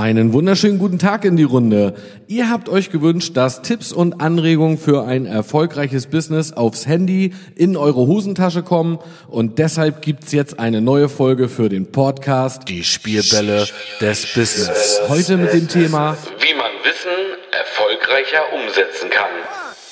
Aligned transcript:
Einen 0.00 0.32
wunderschönen 0.32 0.78
guten 0.78 0.98
Tag 0.98 1.26
in 1.26 1.36
die 1.36 1.42
Runde. 1.42 1.92
Ihr 2.26 2.48
habt 2.48 2.70
euch 2.70 2.88
gewünscht, 2.88 3.36
dass 3.36 3.60
Tipps 3.60 3.92
und 3.92 4.22
Anregungen 4.22 4.78
für 4.78 5.04
ein 5.04 5.26
erfolgreiches 5.26 6.06
Business 6.06 6.54
aufs 6.54 6.86
Handy 6.86 7.34
in 7.54 7.76
eure 7.76 8.06
Hosentasche 8.06 8.62
kommen 8.62 8.98
und 9.28 9.58
deshalb 9.58 10.00
gibt's 10.00 10.32
jetzt 10.32 10.58
eine 10.58 10.80
neue 10.80 11.10
Folge 11.10 11.50
für 11.50 11.68
den 11.68 11.92
Podcast 11.92 12.66
Die 12.70 12.82
Spielbälle 12.82 13.66
des 14.00 14.24
Business. 14.32 15.02
Heute 15.06 15.36
mit 15.36 15.52
dem 15.52 15.68
Thema 15.68 16.16
Wie 16.38 16.54
man 16.54 16.70
Wissen 16.82 17.10
erfolgreicher 17.52 18.40
umsetzen 18.54 19.10
kann. 19.10 19.28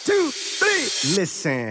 two, 0.06 0.12
three. 0.58 1.20
Listen. 1.20 1.70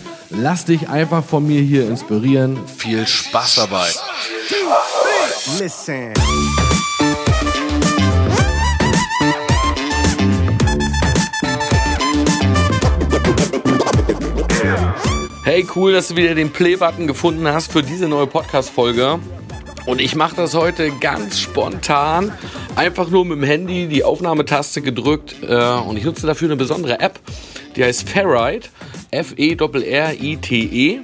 Lass 0.33 0.63
dich 0.65 0.87
einfach 0.87 1.23
von 1.23 1.45
mir 1.45 1.61
hier 1.61 1.87
inspirieren. 1.87 2.57
Viel 2.65 3.05
Spaß 3.05 3.55
dabei. 3.55 3.89
Listen. 5.59 6.13
Hey, 15.43 15.67
cool, 15.75 15.91
dass 15.91 16.07
du 16.07 16.15
wieder 16.15 16.33
den 16.33 16.51
Play-Button 16.51 17.07
gefunden 17.07 17.45
hast 17.47 17.71
für 17.71 17.83
diese 17.83 18.07
neue 18.07 18.27
Podcast-Folge. 18.27 19.19
Und 19.85 19.99
ich 19.99 20.15
mache 20.15 20.35
das 20.35 20.53
heute 20.53 20.91
ganz 20.91 21.39
spontan. 21.39 22.31
Einfach 22.75 23.09
nur 23.09 23.25
mit 23.25 23.37
dem 23.39 23.43
Handy 23.43 23.87
die 23.87 24.05
Aufnahmetaste 24.05 24.81
gedrückt. 24.81 25.35
Äh, 25.41 25.55
und 25.55 25.97
ich 25.97 26.05
nutze 26.05 26.25
dafür 26.25 26.47
eine 26.47 26.55
besondere 26.55 26.99
App. 27.01 27.19
Die 27.75 27.83
heißt 27.83 28.07
Ferrite. 28.07 28.69
F-E-R-R-I-T-E. 29.11 30.95
Äh, 30.95 30.99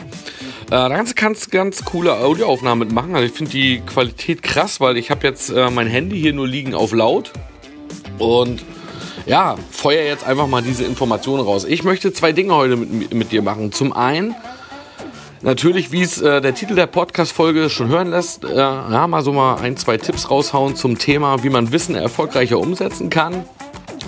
da 0.69 0.89
kannst 0.89 1.17
du 1.17 1.22
ganz, 1.22 1.50
ganz 1.50 1.86
coole 1.86 2.14
Audioaufnahmen 2.17 2.88
mitmachen. 2.88 3.16
Also 3.16 3.27
ich 3.27 3.33
finde 3.33 3.52
die 3.52 3.80
Qualität 3.81 4.44
krass, 4.44 4.80
weil 4.80 4.97
ich 4.97 5.11
habe 5.11 5.25
jetzt 5.27 5.49
äh, 5.49 5.69
mein 5.69 5.88
Handy 5.88 6.19
hier 6.19 6.33
nur 6.33 6.47
liegen 6.47 6.73
auf 6.73 6.94
laut. 6.94 7.31
Und 8.17 8.64
ja, 9.25 9.55
feuer 9.72 10.03
jetzt 10.03 10.25
einfach 10.25 10.47
mal 10.47 10.61
diese 10.61 10.83
Informationen 10.83 11.44
raus. 11.44 11.66
Ich 11.66 11.83
möchte 11.83 12.14
zwei 12.14 12.31
Dinge 12.31 12.55
heute 12.55 12.77
mit, 12.77 13.14
mit 13.14 13.31
dir 13.31 13.41
machen. 13.41 13.72
Zum 13.72 13.94
einen, 13.94 14.36
natürlich, 15.42 15.92
wie 15.92 16.02
es 16.02 16.21
äh, 16.21 16.42
der 16.42 16.55
Titel 16.55 16.75
der 16.75 16.88
Podcast-Folge 16.88 17.69
schon 17.69 17.89
hören 17.89 18.09
lässt, 18.09 18.44
äh, 18.44 18.55
ja, 18.55 19.08
mal 19.08 19.21
so 19.21 19.33
mal 19.33 19.55
ein, 19.55 19.77
zwei 19.77 19.97
Tipps 19.97 20.30
raushauen 20.30 20.75
zum 20.75 20.97
Thema, 20.97 21.44
wie 21.44 21.49
man 21.49 21.71
Wissen 21.71 21.95
erfolgreicher 21.95 22.58
umsetzen 22.58 23.09
kann. 23.09 23.44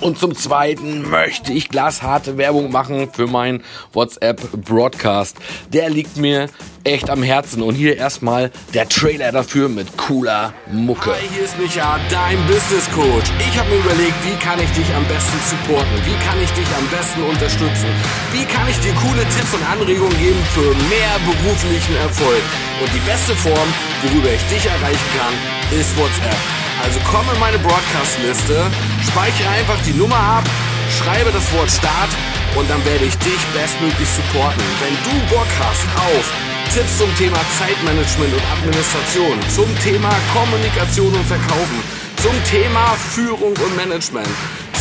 Und 0.01 0.17
zum 0.17 0.33
Zweiten 0.35 1.09
möchte 1.09 1.51
ich 1.51 1.69
glasharte 1.69 2.37
Werbung 2.37 2.71
machen 2.71 3.09
für 3.11 3.27
meinen 3.27 3.63
WhatsApp-Broadcast. 3.93 5.37
Der 5.73 5.89
liegt 5.89 6.17
mir 6.17 6.47
echt 6.83 7.09
am 7.09 7.21
Herzen. 7.21 7.61
Und 7.61 7.75
hier 7.75 7.97
erstmal 7.97 8.51
der 8.73 8.87
Trailer 8.87 9.31
dafür 9.31 9.67
mit 9.67 9.97
cooler 9.97 10.53
Mucke. 10.71 11.11
Hi, 11.11 11.27
hier 11.33 11.43
ist 11.43 11.59
Micha, 11.59 11.99
dein 12.09 12.37
Business 12.47 12.89
Coach. 12.91 13.29
Ich 13.39 13.59
habe 13.59 13.69
mir 13.69 13.79
überlegt, 13.79 14.15
wie 14.23 14.37
kann 14.39 14.59
ich 14.59 14.71
dich 14.71 14.87
am 14.95 15.05
besten 15.05 15.39
supporten? 15.43 15.95
Wie 16.05 16.17
kann 16.23 16.39
ich 16.41 16.51
dich 16.51 16.67
am 16.77 16.87
besten 16.87 17.21
unterstützen? 17.23 17.89
Wie 18.31 18.45
kann 18.45 18.67
ich 18.69 18.79
dir 18.79 18.93
coole 19.03 19.23
Tipps 19.35 19.53
und 19.53 19.63
Anregungen 19.67 20.17
geben 20.17 20.39
für 20.55 20.71
mehr 20.87 21.13
beruflichen 21.27 21.95
Erfolg? 21.97 22.43
Und 22.79 22.89
die 22.95 23.03
beste 23.03 23.35
Form, 23.35 23.69
worüber 24.07 24.31
ich 24.31 24.43
dich 24.47 24.65
erreichen 24.65 25.09
kann, 25.19 25.35
ist 25.77 25.91
WhatsApp. 25.99 26.68
Also 26.83 26.99
komm 27.11 27.25
in 27.33 27.39
meine 27.39 27.59
Broadcast-Liste, 27.59 28.71
speichere 29.07 29.49
einfach 29.49 29.77
die 29.85 29.93
Nummer 29.93 30.15
ab, 30.15 30.43
schreibe 30.89 31.31
das 31.31 31.45
Wort 31.53 31.69
Start 31.69 32.11
und 32.55 32.69
dann 32.69 32.83
werde 32.85 33.05
ich 33.05 33.17
dich 33.19 33.41
bestmöglich 33.53 34.09
supporten. 34.09 34.63
Wenn 34.79 34.95
du 35.03 35.13
Bock 35.33 35.47
hast 35.59 35.83
auf 35.95 36.25
Tipps 36.73 36.97
zum 36.97 37.13
Thema 37.17 37.39
Zeitmanagement 37.57 38.33
und 38.33 38.43
Administration, 38.57 39.37
zum 39.49 39.67
Thema 39.83 40.09
Kommunikation 40.33 41.13
und 41.13 41.25
Verkaufen, 41.25 41.83
zum 42.17 42.35
Thema 42.45 42.95
Führung 43.13 43.53
und 43.53 43.75
Management, 43.75 44.29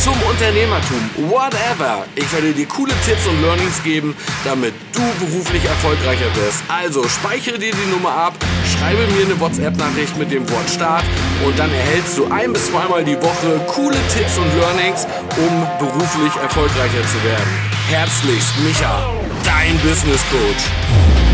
zum 0.09 0.29
Unternehmertum, 0.29 1.29
whatever. 1.29 2.05
Ich 2.15 2.31
werde 2.33 2.51
dir 2.51 2.65
coole 2.65 2.93
Tipps 3.05 3.27
und 3.27 3.41
Learnings 3.41 3.83
geben, 3.83 4.15
damit 4.43 4.73
du 4.93 5.01
beruflich 5.23 5.63
erfolgreicher 5.63 6.33
wirst. 6.35 6.63
Also 6.67 7.07
speichere 7.07 7.59
dir 7.59 7.71
die 7.71 7.91
Nummer 7.91 8.11
ab, 8.11 8.33
schreibe 8.65 9.05
mir 9.13 9.25
eine 9.25 9.39
WhatsApp-Nachricht 9.39 10.17
mit 10.17 10.31
dem 10.31 10.49
Wort 10.49 10.69
Start 10.69 11.03
und 11.45 11.57
dann 11.59 11.71
erhältst 11.71 12.17
du 12.17 12.25
ein 12.31 12.53
bis 12.53 12.67
zweimal 12.67 13.03
die 13.03 13.17
Woche 13.17 13.61
coole 13.67 13.97
Tipps 14.13 14.37
und 14.37 14.49
Learnings, 14.59 15.05
um 15.37 15.67
beruflich 15.77 16.35
erfolgreicher 16.41 17.03
zu 17.03 17.23
werden. 17.23 17.49
Herzlichst, 17.89 18.57
Micha, 18.65 19.13
dein 19.43 19.77
Business 19.79 20.21
Coach. 20.31 21.28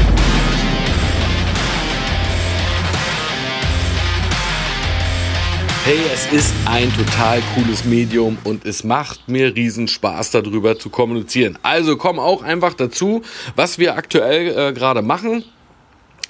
Hey, 5.86 6.00
es 6.12 6.26
ist 6.34 6.52
ein 6.66 6.92
total 6.98 7.44
cooles 7.54 7.86
Medium 7.86 8.40
und 8.44 8.66
es 8.66 8.84
macht 8.84 9.30
mir 9.30 9.56
riesen 9.56 9.88
Spaß 9.88 10.32
darüber 10.32 10.80
zu 10.80 10.90
kommunizieren. 10.90 11.60
Also 11.62 11.96
komm 11.96 12.18
auch 12.18 12.42
einfach 12.42 12.74
dazu, 12.74 13.22
was 13.56 13.78
wir 13.78 13.96
aktuell 13.96 14.48
äh, 14.48 14.74
gerade 14.74 15.04
machen. 15.04 15.44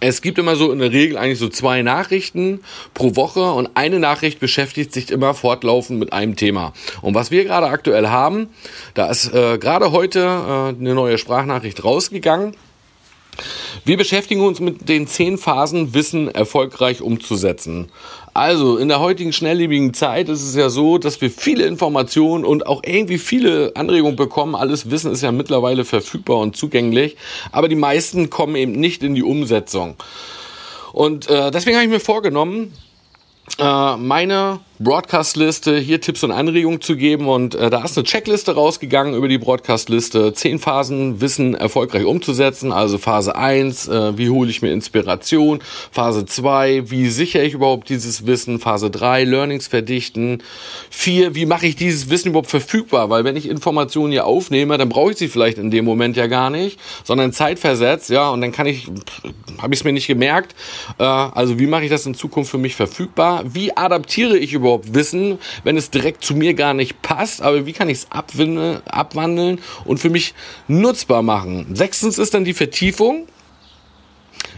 Es 0.01 0.21
gibt 0.21 0.39
immer 0.39 0.57
so 0.57 0.73
in 0.73 0.79
der 0.79 0.91
Regel 0.91 1.17
eigentlich 1.17 1.39
so 1.39 1.47
zwei 1.47 1.83
Nachrichten 1.83 2.59
pro 2.93 3.15
Woche 3.15 3.49
und 3.53 3.69
eine 3.75 4.01
Nachricht 4.01 4.41
beschäftigt 4.41 4.91
sich 4.91 5.09
immer 5.09 5.33
fortlaufend 5.33 5.99
mit 5.99 6.11
einem 6.11 6.35
Thema. 6.35 6.73
Und 7.01 7.15
was 7.15 7.31
wir 7.31 7.45
gerade 7.45 7.67
aktuell 7.67 8.09
haben, 8.09 8.49
da 8.93 9.09
ist 9.09 9.33
äh, 9.33 9.57
gerade 9.57 9.93
heute 9.93 10.19
äh, 10.19 10.77
eine 10.77 10.93
neue 10.95 11.17
Sprachnachricht 11.17 11.81
rausgegangen. 11.81 12.57
Wir 13.85 13.97
beschäftigen 13.97 14.41
uns 14.41 14.59
mit 14.59 14.89
den 14.89 15.05
zehn 15.05 15.37
Phasen, 15.37 15.93
Wissen 15.93 16.27
erfolgreich 16.33 17.03
umzusetzen. 17.03 17.91
Also 18.33 18.77
in 18.77 18.87
der 18.87 18.99
heutigen 18.99 19.31
schnelllebigen 19.31 19.93
Zeit 19.93 20.27
ist 20.27 20.41
es 20.41 20.55
ja 20.55 20.69
so, 20.69 20.97
dass 20.97 21.21
wir 21.21 21.29
viele 21.29 21.67
Informationen 21.67 22.45
und 22.45 22.65
auch 22.65 22.81
irgendwie 22.83 23.19
viele 23.19 23.73
Anregungen 23.75 24.15
bekommen. 24.15 24.55
Alles 24.55 24.89
Wissen 24.89 25.11
ist 25.11 25.21
ja 25.21 25.31
mittlerweile 25.31 25.85
verfügbar 25.85 26.37
und 26.37 26.57
zugänglich, 26.57 27.15
aber 27.51 27.67
die 27.67 27.75
meisten 27.75 28.31
kommen 28.31 28.55
eben 28.55 28.71
nicht 28.71 29.03
in 29.03 29.13
die 29.13 29.21
Umsetzung. 29.21 29.93
Und 30.91 31.29
äh, 31.29 31.51
deswegen 31.51 31.75
habe 31.77 31.85
ich 31.85 31.91
mir 31.91 31.99
vorgenommen, 31.99 32.73
äh, 33.59 33.97
meine 33.97 34.61
Broadcast-Liste 34.77 35.77
hier 35.79 36.01
Tipps 36.01 36.21
und 36.23 36.31
Anregungen 36.31 36.81
zu 36.81 36.97
geben 36.97 37.29
und 37.29 37.55
äh, 37.55 37.69
da 37.69 37.85
ist 37.85 37.97
eine 37.97 38.03
Checkliste 38.03 38.55
rausgegangen 38.55 39.13
über 39.13 39.29
die 39.29 39.37
Broadcast-Liste. 39.37 40.33
Zehn 40.33 40.59
Phasen 40.59 41.21
Wissen 41.21 41.55
erfolgreich 41.55 42.03
umzusetzen. 42.03 42.73
Also 42.73 42.97
Phase 42.97 43.37
1, 43.37 43.87
äh, 43.87 44.17
wie 44.17 44.29
hole 44.29 44.49
ich 44.49 44.61
mir 44.61 44.73
Inspiration? 44.73 45.59
Phase 45.91 46.25
2, 46.25 46.91
wie 46.91 47.07
sichere 47.07 47.43
ich 47.43 47.53
überhaupt 47.53 47.87
dieses 47.87 48.27
Wissen? 48.27 48.59
Phase 48.59 48.91
3, 48.91 49.23
Learnings 49.23 49.67
verdichten. 49.67 50.43
4, 50.89 51.35
wie 51.35 51.45
mache 51.45 51.67
ich 51.67 51.77
dieses 51.77 52.09
Wissen 52.09 52.29
überhaupt 52.29 52.49
verfügbar? 52.49 53.09
Weil 53.09 53.23
wenn 53.23 53.37
ich 53.37 53.47
Informationen 53.47 54.11
hier 54.11 54.25
aufnehme, 54.25 54.77
dann 54.77 54.89
brauche 54.89 55.11
ich 55.11 55.17
sie 55.17 55.29
vielleicht 55.29 55.57
in 55.57 55.71
dem 55.71 55.85
Moment 55.85 56.17
ja 56.17 56.27
gar 56.27 56.49
nicht, 56.49 56.77
sondern 57.05 57.31
zeitversetzt, 57.31 58.09
ja, 58.09 58.29
und 58.29 58.41
dann 58.41 58.51
kann 58.51 58.65
ich, 58.65 58.87
habe 59.61 59.73
ich 59.73 59.79
es 59.79 59.83
mir 59.85 59.93
nicht 59.93 60.07
gemerkt. 60.07 60.53
Äh, 60.99 61.03
also 61.03 61.59
wie 61.59 61.67
mache 61.67 61.85
ich 61.85 61.89
das 61.89 62.05
in 62.05 62.13
Zukunft 62.13 62.51
für 62.51 62.57
mich 62.57 62.75
verfügbar? 62.75 63.43
Wie 63.45 63.75
adaptiere 63.77 64.37
ich 64.37 64.51
überhaupt 64.51 64.64
Wissen, 64.85 65.39
wenn 65.63 65.77
es 65.77 65.89
direkt 65.89 66.23
zu 66.23 66.35
mir 66.35 66.53
gar 66.53 66.73
nicht 66.73 67.01
passt? 67.01 67.41
Aber 67.41 67.65
wie 67.65 67.73
kann 67.73 67.89
ich 67.89 67.99
es 67.99 68.07
abwandeln 68.11 69.59
und 69.85 69.99
für 69.99 70.09
mich 70.09 70.33
nutzbar 70.67 71.21
machen? 71.21 71.75
Sechstens 71.75 72.17
ist 72.17 72.33
dann 72.33 72.45
die 72.45 72.53
Vertiefung. 72.53 73.27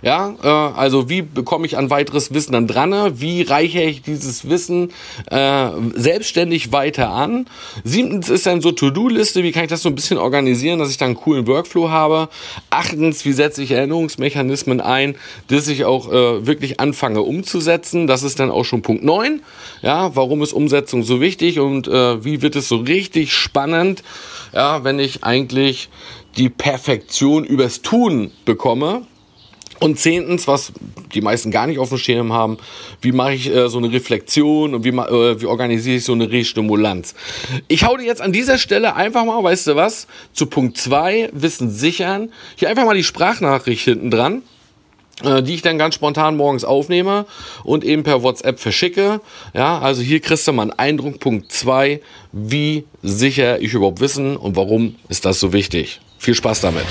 Ja, 0.01 0.35
äh, 0.43 0.47
also 0.47 1.09
wie 1.09 1.21
bekomme 1.21 1.65
ich 1.65 1.77
an 1.77 1.89
weiteres 1.89 2.33
Wissen 2.33 2.51
dann 2.51 2.67
dran? 2.67 3.19
Wie 3.19 3.41
reiche 3.41 3.81
ich 3.81 4.01
dieses 4.01 4.47
Wissen 4.49 4.91
äh, 5.31 5.69
selbstständig 5.95 6.71
weiter 6.71 7.09
an? 7.09 7.47
Siebtens 7.83 8.29
ist 8.29 8.45
dann 8.45 8.61
so 8.61 8.71
To-Do-Liste, 8.71 9.43
wie 9.43 9.51
kann 9.51 9.63
ich 9.63 9.69
das 9.69 9.81
so 9.81 9.89
ein 9.89 9.95
bisschen 9.95 10.17
organisieren, 10.17 10.79
dass 10.79 10.89
ich 10.89 10.97
dann 10.97 11.07
einen 11.07 11.15
coolen 11.15 11.47
Workflow 11.47 11.89
habe? 11.89 12.29
Achtens, 12.69 13.25
wie 13.25 13.33
setze 13.33 13.63
ich 13.63 13.71
Erinnerungsmechanismen 13.71 14.81
ein, 14.81 15.15
dass 15.47 15.67
ich 15.67 15.85
auch 15.85 16.11
äh, 16.11 16.45
wirklich 16.45 16.79
anfange 16.79 17.21
umzusetzen? 17.21 18.07
Das 18.07 18.23
ist 18.23 18.39
dann 18.39 18.51
auch 18.51 18.65
schon 18.65 18.81
Punkt 18.81 19.03
neun. 19.03 19.41
Ja, 19.81 20.15
warum 20.15 20.41
ist 20.43 20.53
Umsetzung 20.53 21.03
so 21.03 21.21
wichtig 21.21 21.59
und 21.59 21.87
äh, 21.87 22.23
wie 22.23 22.41
wird 22.41 22.55
es 22.55 22.67
so 22.67 22.77
richtig 22.77 23.33
spannend, 23.33 24.03
ja, 24.53 24.83
wenn 24.83 24.99
ich 24.99 25.23
eigentlich 25.23 25.89
die 26.37 26.49
Perfektion 26.49 27.43
übers 27.43 27.81
Tun 27.81 28.31
bekomme? 28.45 29.07
Und 29.79 29.99
zehntens, 29.99 30.47
was 30.47 30.71
die 31.13 31.21
meisten 31.21 31.51
gar 31.51 31.67
nicht 31.67 31.79
auf 31.79 31.89
dem 31.89 31.97
Schirm 31.97 32.33
haben, 32.33 32.57
wie 33.01 33.11
mache 33.11 33.33
ich 33.33 33.53
äh, 33.53 33.69
so 33.69 33.77
eine 33.77 33.91
Reflexion 33.91 34.73
und 34.73 34.83
wie, 34.83 34.89
äh, 34.89 35.41
wie 35.41 35.45
organisiere 35.45 35.97
ich 35.97 36.03
so 36.03 36.13
eine 36.13 36.31
Restimulanz. 36.31 37.13
Ich 37.67 37.83
hau 37.83 37.95
dir 37.95 38.05
jetzt 38.05 38.21
an 38.21 38.33
dieser 38.33 38.57
Stelle 38.57 38.95
einfach 38.95 39.25
mal, 39.25 39.43
weißt 39.43 39.67
du 39.67 39.75
was, 39.75 40.07
zu 40.33 40.47
Punkt 40.47 40.77
zwei 40.77 41.29
Wissen 41.33 41.69
sichern. 41.69 42.31
Hier 42.55 42.69
einfach 42.69 42.85
mal 42.85 42.95
die 42.95 43.03
Sprachnachricht 43.03 43.83
hinten 43.83 44.09
dran 44.09 44.41
äh, 45.23 45.41
die 45.41 45.55
ich 45.55 45.61
dann 45.61 45.77
ganz 45.77 45.95
spontan 45.95 46.37
morgens 46.37 46.63
aufnehme 46.63 47.25
und 47.63 47.83
eben 47.83 48.03
per 48.03 48.21
WhatsApp 48.21 48.59
verschicke. 48.59 49.19
Ja, 49.53 49.79
also 49.79 50.01
hier 50.01 50.19
kriegst 50.19 50.47
du 50.47 50.53
mal 50.53 50.63
einen 50.63 50.71
Eindruck, 50.71 51.19
Punkt 51.19 51.51
zwei 51.51 52.01
wie 52.31 52.85
sicher 53.01 53.59
ich 53.59 53.73
überhaupt 53.73 53.99
wissen 53.99 54.37
und 54.37 54.55
warum 54.55 54.95
ist 55.09 55.25
das 55.25 55.39
so 55.39 55.53
wichtig. 55.53 56.01
Viel 56.19 56.35
Spaß 56.35 56.61
damit. 56.61 56.85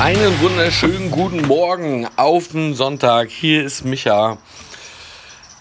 Einen 0.00 0.40
wunderschönen 0.40 1.10
guten 1.12 1.46
Morgen 1.46 2.08
auf 2.16 2.48
den 2.48 2.74
Sonntag. 2.74 3.30
Hier 3.30 3.64
ist 3.64 3.84
Micha. 3.84 4.38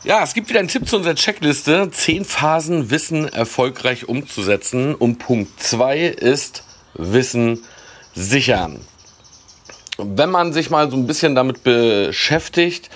Ja, 0.04 0.24
es 0.24 0.34
gibt 0.34 0.50
wieder 0.50 0.60
einen 0.60 0.68
Tipp 0.68 0.88
zu 0.88 0.98
unserer 0.98 1.14
Checkliste. 1.14 1.92
Zehn 1.92 2.26
Phasen 2.26 2.90
Wissen 2.90 3.32
erfolgreich 3.32 4.10
umzusetzen. 4.10 4.96
Und 4.96 5.20
Punkt 5.20 5.62
zwei 5.62 6.00
ist 6.08 6.64
Wissen 6.96 7.64
sichern. 8.16 8.82
Wenn 9.98 10.32
man 10.32 10.52
sich 10.52 10.72
mal 10.72 10.90
so 10.90 10.98
ein 10.98 11.06
bisschen 11.06 11.36
damit 11.36 11.64
beschäftigt, 11.64 12.90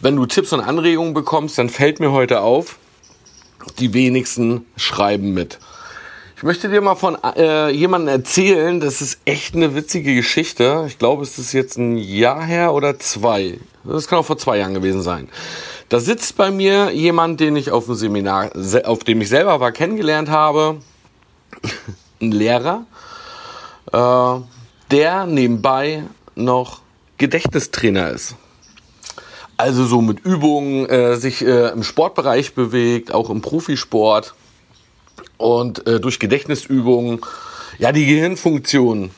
wenn 0.00 0.14
du 0.14 0.24
Tipps 0.24 0.52
und 0.52 0.60
Anregungen 0.60 1.14
bekommst, 1.14 1.58
dann 1.58 1.68
fällt 1.68 1.98
mir 1.98 2.12
heute 2.12 2.40
auf, 2.40 2.78
die 3.80 3.92
wenigsten 3.92 4.64
schreiben 4.76 5.34
mit. 5.34 5.58
Ich 6.36 6.42
möchte 6.42 6.68
dir 6.68 6.82
mal 6.82 6.96
von 6.96 7.16
äh, 7.34 7.70
jemandem 7.70 8.08
erzählen, 8.14 8.78
das 8.78 9.00
ist 9.00 9.20
echt 9.24 9.54
eine 9.54 9.74
witzige 9.74 10.14
Geschichte. 10.14 10.84
Ich 10.86 10.98
glaube, 10.98 11.22
es 11.22 11.38
ist 11.38 11.54
jetzt 11.54 11.78
ein 11.78 11.96
Jahr 11.96 12.44
her 12.44 12.74
oder 12.74 12.98
zwei. 12.98 13.58
Das 13.84 14.06
kann 14.06 14.18
auch 14.18 14.26
vor 14.26 14.36
zwei 14.36 14.58
Jahren 14.58 14.74
gewesen 14.74 15.00
sein. 15.00 15.30
Da 15.88 15.98
sitzt 15.98 16.36
bei 16.36 16.50
mir 16.50 16.90
jemand, 16.90 17.40
den 17.40 17.56
ich 17.56 17.70
auf 17.70 17.86
dem 17.86 17.94
Seminar, 17.94 18.50
auf 18.84 19.02
dem 19.02 19.22
ich 19.22 19.30
selber 19.30 19.60
war, 19.60 19.72
kennengelernt 19.72 20.28
habe. 20.28 20.82
Ein 22.20 22.32
Lehrer, 22.32 22.84
äh, 23.94 24.40
der 24.90 25.24
nebenbei 25.24 26.02
noch 26.34 26.80
Gedächtnistrainer 27.16 28.10
ist. 28.10 28.34
Also 29.56 29.86
so 29.86 30.02
mit 30.02 30.20
Übungen 30.20 30.84
äh, 30.84 31.16
sich 31.16 31.42
äh, 31.42 31.70
im 31.70 31.82
Sportbereich 31.82 32.54
bewegt, 32.54 33.14
auch 33.14 33.30
im 33.30 33.40
Profisport 33.40 34.34
und 35.36 35.86
äh, 35.86 36.00
durch 36.00 36.18
Gedächtnisübungen 36.18 37.20
ja 37.78 37.92
die 37.92 38.06
Gehirnfunktion 38.06 39.10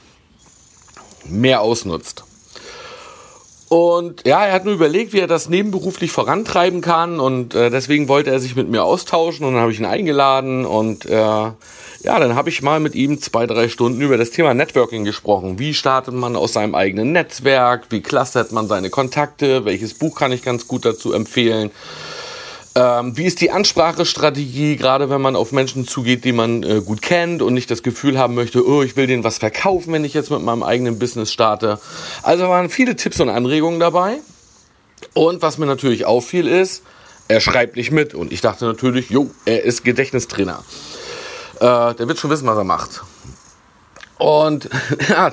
mehr 1.29 1.61
ausnutzt. 1.61 2.25
Und 3.69 4.27
ja, 4.27 4.47
er 4.47 4.55
hat 4.55 4.65
nur 4.65 4.73
überlegt, 4.73 5.13
wie 5.13 5.21
er 5.21 5.27
das 5.27 5.51
nebenberuflich 5.51 6.11
vorantreiben 6.11 6.81
kann 6.81 7.21
und 7.21 7.55
äh, 7.55 7.69
deswegen 7.69 8.09
wollte 8.09 8.31
er 8.31 8.41
sich 8.41 8.57
mit 8.57 8.71
mir 8.71 8.83
austauschen 8.83 9.45
und 9.45 9.53
dann 9.53 9.61
habe 9.61 9.73
ich 9.73 9.79
ihn 9.79 9.85
eingeladen 9.85 10.65
und 10.65 11.05
äh, 11.05 11.15
ja, 11.15 11.55
dann 12.03 12.35
habe 12.35 12.49
ich 12.49 12.63
mal 12.63 12.81
mit 12.81 12.95
ihm 12.95 13.21
zwei, 13.21 13.47
drei 13.47 13.69
Stunden 13.69 14.01
über 14.01 14.17
das 14.17 14.31
Thema 14.31 14.55
Networking 14.55 15.05
gesprochen. 15.05 15.59
Wie 15.59 15.75
startet 15.75 16.15
man 16.15 16.37
aus 16.37 16.55
seinem 16.55 16.75
eigenen 16.75 17.13
Netzwerk? 17.13 17.87
Wie 17.91 18.01
clustert 18.01 18.53
man 18.53 18.69
seine 18.69 18.89
Kontakte? 18.89 19.67
Welches 19.67 19.95
Buch 19.95 20.17
kann 20.17 20.33
ich 20.33 20.43
ganz 20.43 20.67
gut 20.67 20.87
dazu 20.87 21.13
empfehlen? 21.13 21.71
Ähm, 22.79 23.17
wie 23.17 23.25
ist 23.25 23.41
die 23.41 23.51
Ansprachestrategie, 23.51 24.77
gerade 24.77 25.11
wenn 25.11 25.21
man 25.21 25.35
auf 25.35 25.51
Menschen 25.51 25.85
zugeht, 25.85 26.25
die 26.25 26.31
man 26.31 26.63
äh, 26.63 26.81
gut 26.81 27.03
kennt 27.03 27.43
und 27.43 27.53
nicht 27.53 27.73
das 27.73 27.83
Gefühl 27.83 28.17
haben 28.17 28.37
möchte, 28.37 28.65
oh, 28.65 28.83
ich 28.83 28.95
will 28.95 29.09
denen 29.09 29.25
was 29.25 29.39
verkaufen, 29.39 29.93
wenn 29.93 30.05
ich 30.05 30.15
jetzt 30.15 30.31
mit 30.31 30.43
meinem 30.43 30.63
eigenen 30.63 30.97
Business 30.97 31.33
starte. 31.33 31.81
Also 32.23 32.49
waren 32.49 32.71
viele 32.71 32.95
Tipps 32.95 33.19
und 33.19 33.31
Anregungen 33.31 33.81
dabei. 33.81 34.19
Und 35.13 35.43
was 35.43 35.59
mir 35.59 35.67
natürlich 35.67 36.05
auffiel 36.05 36.47
ist, 36.47 36.85
er 37.27 37.41
schreibt 37.41 37.75
nicht 37.75 37.91
mit. 37.91 38.15
Und 38.15 38.33
ich 38.33 38.43
dachte 38.43 38.65
natürlich, 38.65 39.11
jo, 39.11 39.29
er 39.45 39.65
ist 39.65 39.83
Gedächtnistrainer. 39.83 40.63
Äh, 41.57 41.95
der 41.95 42.07
wird 42.07 42.21
schon 42.21 42.31
wissen, 42.31 42.47
was 42.47 42.59
er 42.59 42.65
macht. 42.65 43.03
Und 44.19 44.71
ja, 45.09 45.33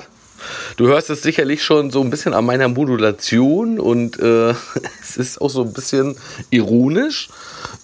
Du 0.76 0.86
hörst 0.86 1.10
es 1.10 1.22
sicherlich 1.22 1.64
schon 1.64 1.90
so 1.90 2.00
ein 2.00 2.10
bisschen 2.10 2.34
an 2.34 2.44
meiner 2.44 2.68
Modulation 2.68 3.80
und 3.80 4.18
äh, 4.18 4.50
es 5.02 5.16
ist 5.16 5.40
auch 5.40 5.50
so 5.50 5.62
ein 5.62 5.72
bisschen 5.72 6.16
ironisch. 6.50 7.28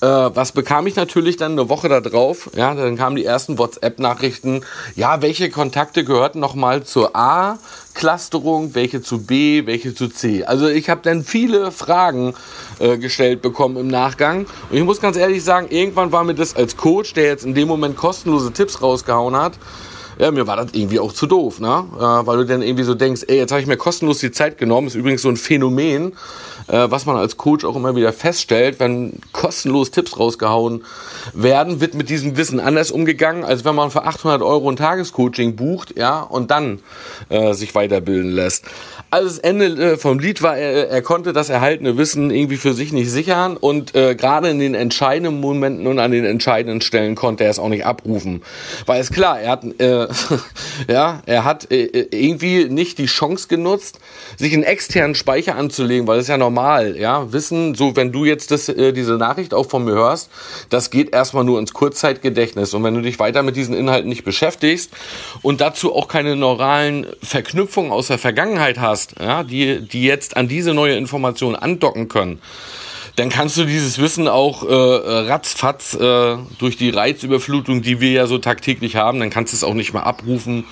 Äh, 0.01 0.07
was 0.07 0.53
bekam 0.53 0.87
ich 0.87 0.97
natürlich 0.97 1.37
dann 1.37 1.53
eine 1.53 1.69
Woche 1.69 1.89
darauf? 1.89 2.51
Ja, 2.55 2.75
dann 2.75 2.97
kamen 2.97 3.17
die 3.17 3.25
ersten 3.25 3.59
WhatsApp-Nachrichten. 3.59 4.63
Ja, 4.97 5.23
welche 5.23 5.51
Kontakte 5.51 6.05
gehörten 6.05 6.41
nochmal 6.41 6.85
zur 6.85 7.15
A? 7.17 7.59
Clusterung, 7.95 8.75
welche 8.75 9.03
zu 9.03 9.23
B, 9.23 9.67
welche 9.67 9.95
zu 9.95 10.09
C. 10.09 10.45
Also 10.45 10.67
ich 10.69 10.89
habe 10.89 11.03
dann 11.03 11.25
viele 11.25 11.71
Fragen 11.71 12.35
äh, 12.79 12.99
gestellt 12.99 13.43
bekommen 13.43 13.77
im 13.77 13.89
Nachgang. 13.89 14.47
Und 14.71 14.77
ich 14.77 14.85
muss 14.85 15.01
ganz 15.01 15.17
ehrlich 15.17 15.45
sagen, 15.45 15.69
irgendwann 15.71 16.11
war 16.11 16.25
mir 16.25 16.35
das 16.35 16.57
als 16.57 16.77
Coach, 16.77 17.13
der 17.15 17.25
jetzt 17.25 17.45
in 17.45 17.55
dem 17.55 17.69
Moment 17.69 17.97
kostenlose 17.97 18.53
Tipps 18.53 18.83
rausgehauen 18.83 19.37
hat, 19.37 19.59
ja, 20.19 20.31
mir 20.31 20.47
war 20.47 20.57
das 20.57 20.69
irgendwie 20.73 20.99
auch 20.99 21.13
zu 21.13 21.27
doof, 21.27 21.61
ne? 21.61 21.85
Äh, 21.97 22.01
weil 22.01 22.39
du 22.39 22.47
dann 22.47 22.63
irgendwie 22.63 22.85
so 22.85 22.95
denkst, 22.95 23.23
ey, 23.29 23.37
jetzt 23.37 23.51
habe 23.51 23.61
ich 23.61 23.67
mir 23.67 23.77
kostenlos 23.77 24.19
die 24.19 24.31
Zeit 24.31 24.59
genommen. 24.59 24.87
Ist 24.87 24.95
übrigens 24.95 25.23
so 25.23 25.29
ein 25.29 25.37
Phänomen, 25.37 26.13
äh, 26.69 26.91
was 26.91 27.07
man 27.07 27.17
als 27.17 27.37
Coach 27.37 27.65
auch 27.65 27.77
immer 27.77 27.97
wieder 27.97 28.13
feststellt, 28.13 28.81
wenn 28.81 29.19
kostenlos 29.33 29.91
Tipps 29.91 30.19
rausgehauen 30.19 30.85
werden, 31.35 31.81
wird 31.81 31.95
mit 31.95 32.09
diesem 32.09 32.37
Wissen 32.37 32.61
anders 32.61 32.91
umgegangen, 32.91 33.45
als 33.45 33.65
wenn 33.65 33.75
man 33.75 33.91
für 33.91 34.05
800 34.05 34.43
Euro 34.43 34.71
ein 34.71 34.77
Tagescoaching 34.77 35.57
bucht, 35.57 35.97
ja, 35.97 36.21
und 36.21 36.51
dann 36.51 36.81
äh, 37.29 37.55
sich 37.55 37.75
weiterbilden 37.75 38.31
lässt. 38.31 38.65
Also 39.11 39.29
das 39.29 39.39
Ende 39.39 39.67
äh, 39.67 39.97
vom 39.97 40.19
Lied 40.19 40.43
war, 40.43 40.57
er, 40.57 40.89
er 40.89 41.03
konnte 41.03 41.33
das 41.33 41.49
erhaltene 41.49 41.99
Wissen 41.99 42.31
irgendwie 42.31 42.57
für 42.57 42.73
sich 42.73 42.93
nicht 42.93 43.11
sichern 43.11 43.57
und 43.57 43.95
äh, 43.95 44.15
gerade 44.15 44.49
in 44.49 44.59
den 44.59 44.75
entscheidenden 44.75 45.41
Momenten 45.41 45.87
und 45.87 45.99
an 45.99 46.13
den 46.13 46.25
entscheidenden 46.25 46.81
Stellen 46.81 47.15
konnte 47.15 47.45
er 47.45 47.51
es 47.51 47.59
auch 47.59 47.69
nicht 47.69 47.85
abrufen. 47.85 48.43
Weil 48.87 49.01
es 49.01 49.11
klar, 49.11 49.41
er 49.41 49.51
hat, 49.53 49.65
äh, 49.65 50.02
ja, 50.89 51.23
er 51.27 51.45
hat 51.45 51.71
äh, 51.71 52.07
irgendwie 52.11 52.67
nicht 52.67 52.99
die 52.99 53.07
Chance 53.07 53.49
genutzt, 53.49 53.99
sich 54.37 54.53
einen 54.53 54.63
externen 54.63 55.15
Speicher 55.15 55.57
anzulegen, 55.57 56.07
weil 56.07 56.17
das 56.17 56.25
ist 56.25 56.31
ja 56.31 56.39
normal, 56.39 56.97
ja, 56.97 57.33
Wissen, 57.33 57.75
so 57.75 57.97
wenn 57.97 58.13
du 58.13 58.25
jetzt 58.25 58.51
das, 58.51 58.69
äh, 58.69 58.93
diese 58.93 59.15
Nachricht 59.15 59.53
auch 59.53 59.69
von 59.69 59.85
mir 59.85 59.93
hörst, 59.93 60.31
das 60.71 60.91
geht 60.91 61.13
erstmal 61.13 61.45
nur 61.45 61.59
ins 61.59 61.73
Kurzzeitgedächtnis. 61.73 62.73
Und 62.73 62.85
wenn 62.85 62.95
du 62.95 63.03
dich 63.03 63.19
weiter 63.19 63.43
mit 63.43 63.57
diesen 63.57 63.75
Inhalten 63.75 64.09
nicht 64.09 64.25
beschäftigst 64.25 64.91
und 65.43 65.61
dazu 65.61 65.95
auch 65.95 66.09
keine 66.09 66.37
neuralen 66.37 67.07
Verknüpfungen 67.23 67.93
aus 67.93 68.07
der 68.07 68.19
Vergangenheit 68.19 68.79
hast, 68.79 68.93
hast, 68.93 69.21
ja, 69.21 69.43
die, 69.43 69.81
die 69.81 70.05
jetzt 70.05 70.37
an 70.37 70.49
diese 70.49 70.75
neue 70.75 70.97
Information 70.97 71.57
andocken 71.57 72.09
können, 72.09 72.41
dann 73.17 73.29
kannst 73.29 73.57
du 73.57 73.65
dieses 73.65 73.99
Wissen 73.99 74.27
auch 74.27 74.63
äh, 74.63 74.73
ratzfatz 74.73 75.95
äh, 75.95 76.37
durch 76.59 76.77
die 76.77 76.91
Reizüberflutung, 76.91 77.83
die 77.83 78.01
wir 78.01 78.11
ja 78.11 78.27
so 78.27 78.39
tagtäglich 78.39 78.97
haben, 78.97 79.21
dann 79.21 79.31
kannst 79.31 79.53
du 79.53 79.57
es 79.57 79.65
auch 79.65 79.75
nicht 79.75 79.93
mehr 79.93 80.07
abrufen 80.07 80.65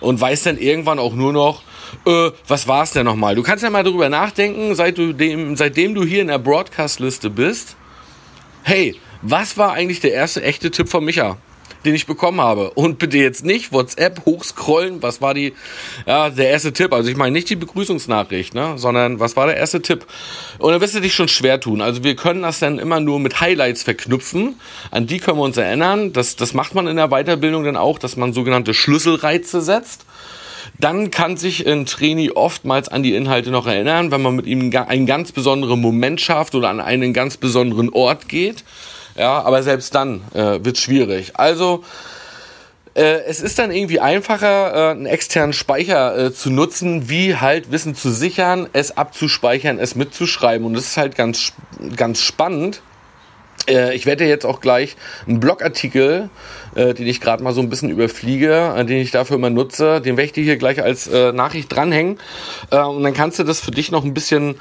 und 0.00 0.20
weißt 0.20 0.46
dann 0.46 0.58
irgendwann 0.58 0.98
auch 0.98 1.14
nur 1.14 1.32
noch, 1.32 1.62
äh, 2.06 2.30
was 2.48 2.66
war 2.66 2.82
es 2.82 2.90
denn 2.90 3.04
nochmal? 3.04 3.36
Du 3.36 3.42
kannst 3.42 3.62
ja 3.62 3.70
mal 3.70 3.84
darüber 3.84 4.08
nachdenken, 4.08 4.74
seit 4.74 4.98
du 4.98 5.12
dem, 5.12 5.56
seitdem 5.56 5.94
du 5.94 6.04
hier 6.04 6.22
in 6.22 6.28
der 6.28 6.38
Broadcast-Liste 6.38 7.30
bist, 7.30 7.76
hey, 8.64 8.96
was 9.22 9.56
war 9.56 9.72
eigentlich 9.72 10.00
der 10.00 10.12
erste 10.12 10.42
echte 10.42 10.70
Tipp 10.70 10.88
von 10.88 11.04
Micha? 11.04 11.36
Den 11.84 11.94
ich 11.94 12.06
bekommen 12.06 12.40
habe. 12.40 12.70
Und 12.70 12.98
bitte 12.98 13.18
jetzt 13.18 13.44
nicht 13.44 13.72
WhatsApp 13.72 14.24
hochscrollen. 14.24 15.02
Was 15.02 15.20
war 15.20 15.34
die, 15.34 15.52
ja, 16.06 16.30
der 16.30 16.50
erste 16.50 16.72
Tipp? 16.72 16.92
Also 16.92 17.10
ich 17.10 17.16
meine 17.16 17.32
nicht 17.32 17.50
die 17.50 17.56
Begrüßungsnachricht, 17.56 18.54
ne, 18.54 18.74
sondern 18.76 19.20
was 19.20 19.36
war 19.36 19.46
der 19.46 19.56
erste 19.56 19.82
Tipp? 19.82 20.06
Und 20.58 20.72
dann 20.72 20.80
wirst 20.80 20.94
du 20.94 21.00
dich 21.00 21.14
schon 21.14 21.28
schwer 21.28 21.60
tun. 21.60 21.80
Also 21.80 22.04
wir 22.04 22.16
können 22.16 22.42
das 22.42 22.58
dann 22.58 22.78
immer 22.78 23.00
nur 23.00 23.18
mit 23.20 23.40
Highlights 23.40 23.82
verknüpfen. 23.82 24.56
An 24.90 25.06
die 25.06 25.18
können 25.18 25.38
wir 25.38 25.44
uns 25.44 25.56
erinnern. 25.56 26.12
Das, 26.12 26.36
das 26.36 26.54
macht 26.54 26.74
man 26.74 26.86
in 26.86 26.96
der 26.96 27.08
Weiterbildung 27.08 27.64
dann 27.64 27.76
auch, 27.76 27.98
dass 27.98 28.16
man 28.16 28.32
sogenannte 28.32 28.74
Schlüsselreize 28.74 29.60
setzt. 29.60 30.04
Dann 30.78 31.10
kann 31.10 31.36
sich 31.36 31.66
ein 31.66 31.86
Trainee 31.86 32.30
oftmals 32.30 32.88
an 32.88 33.02
die 33.02 33.14
Inhalte 33.14 33.50
noch 33.50 33.66
erinnern, 33.66 34.10
wenn 34.10 34.22
man 34.22 34.34
mit 34.34 34.46
ihm 34.46 34.72
einen 34.74 35.06
ganz 35.06 35.30
besonderen 35.30 35.80
Moment 35.80 36.20
schafft 36.20 36.54
oder 36.54 36.70
an 36.70 36.80
einen 36.80 37.12
ganz 37.12 37.36
besonderen 37.36 37.90
Ort 37.90 38.28
geht. 38.28 38.64
Ja, 39.16 39.42
aber 39.42 39.62
selbst 39.62 39.94
dann 39.94 40.22
äh, 40.34 40.64
wird 40.64 40.78
schwierig. 40.78 41.32
Also 41.34 41.84
äh, 42.94 43.22
es 43.26 43.40
ist 43.40 43.58
dann 43.58 43.70
irgendwie 43.70 44.00
einfacher, 44.00 44.74
äh, 44.74 44.90
einen 44.92 45.06
externen 45.06 45.52
Speicher 45.52 46.16
äh, 46.16 46.32
zu 46.32 46.50
nutzen, 46.50 47.08
wie 47.08 47.36
halt 47.36 47.72
Wissen 47.72 47.94
zu 47.94 48.10
sichern, 48.10 48.68
es 48.72 48.96
abzuspeichern, 48.96 49.78
es 49.78 49.94
mitzuschreiben. 49.94 50.66
Und 50.66 50.74
das 50.74 50.84
ist 50.84 50.96
halt 50.96 51.16
ganz, 51.16 51.52
ganz 51.96 52.20
spannend. 52.20 52.82
Äh, 53.68 53.94
ich 53.94 54.06
werde 54.06 54.26
jetzt 54.26 54.44
auch 54.44 54.60
gleich 54.60 54.96
einen 55.26 55.40
Blogartikel, 55.40 56.28
äh, 56.74 56.94
den 56.94 57.06
ich 57.06 57.20
gerade 57.20 57.42
mal 57.42 57.52
so 57.52 57.60
ein 57.60 57.68
bisschen 57.68 57.90
überfliege, 57.90 58.74
äh, 58.76 58.84
den 58.84 58.98
ich 58.98 59.10
dafür 59.10 59.36
immer 59.36 59.50
nutze, 59.50 60.00
den 60.00 60.16
werde 60.16 60.26
ich 60.26 60.32
dir 60.32 60.44
hier 60.44 60.56
gleich 60.56 60.82
als 60.82 61.08
Nachricht 61.08 61.72
dranhängen. 61.74 62.18
Und 62.70 63.02
dann 63.02 63.14
kannst 63.14 63.38
du 63.38 63.44
das 63.44 63.60
für 63.60 63.70
dich 63.70 63.90
noch 63.90 64.04
ein 64.04 64.14
bisschen 64.14 64.56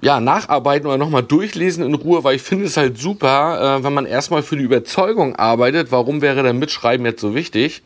ja, 0.00 0.20
nacharbeiten 0.20 0.86
oder 0.86 0.98
nochmal 0.98 1.22
durchlesen 1.22 1.84
in 1.84 1.94
Ruhe, 1.94 2.22
weil 2.24 2.36
ich 2.36 2.42
finde 2.42 2.66
es 2.66 2.76
halt 2.76 2.98
super, 2.98 3.78
äh, 3.78 3.84
wenn 3.84 3.92
man 3.92 4.06
erstmal 4.06 4.42
für 4.42 4.56
die 4.56 4.62
Überzeugung 4.62 5.36
arbeitet, 5.36 5.90
warum 5.90 6.22
wäre 6.22 6.42
der 6.42 6.52
Mitschreiben 6.52 7.04
jetzt 7.04 7.20
so 7.20 7.34
wichtig. 7.34 7.82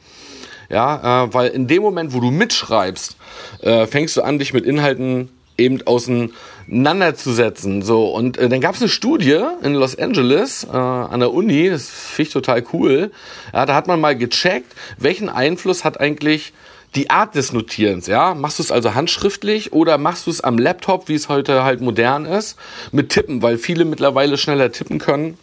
Ja, 0.69 1.25
äh, 1.25 1.35
weil 1.35 1.50
in 1.50 1.66
dem 1.66 1.83
Moment, 1.83 2.12
wo 2.12 2.21
du 2.21 2.31
mitschreibst, 2.31 3.16
äh, 3.61 3.87
fängst 3.87 4.16
du 4.16 4.23
an, 4.23 4.38
dich 4.38 4.54
mit 4.54 4.64
Inhalten 4.64 5.28
eben 5.59 5.83
auseinanderzusetzen. 5.87 7.83
So, 7.83 8.07
und 8.07 8.38
äh, 8.38 8.49
dann 8.49 8.61
gab 8.61 8.75
es 8.75 8.81
eine 8.81 8.88
Studie 8.88 9.40
in 9.62 9.75
Los 9.75 9.99
Angeles 9.99 10.64
äh, 10.64 10.76
an 10.76 11.21
der 11.21 11.33
Uni, 11.33 11.69
das 11.69 11.88
finde 11.88 12.28
ich 12.28 12.33
total 12.33 12.64
cool. 12.73 13.11
Ja, 13.52 13.66
da 13.66 13.75
hat 13.75 13.87
man 13.87 14.00
mal 14.00 14.16
gecheckt, 14.16 14.75
welchen 14.99 15.28
Einfluss 15.28 15.85
hat 15.85 16.00
eigentlich 16.00 16.52
die 16.94 17.11
Art 17.11 17.34
des 17.34 17.52
Notierens, 17.52 18.06
ja, 18.06 18.34
machst 18.34 18.58
du 18.58 18.62
es 18.62 18.70
also 18.70 18.94
handschriftlich 18.94 19.72
oder 19.72 19.99
machst 19.99 20.26
du 20.26 20.30
es 20.30 20.42
am 20.42 20.58
Laptop, 20.58 21.08
wie 21.08 21.14
es 21.14 21.28
heute 21.28 21.64
halt 21.64 21.80
modern 21.80 22.26
ist, 22.26 22.56
mit 22.90 23.11
Tippen, 23.11 23.42
weil 23.42 23.58
viele 23.58 23.84
mittlerweile 23.84 24.37
schneller 24.37 24.72
tippen 24.72 24.99
können, 24.99 25.38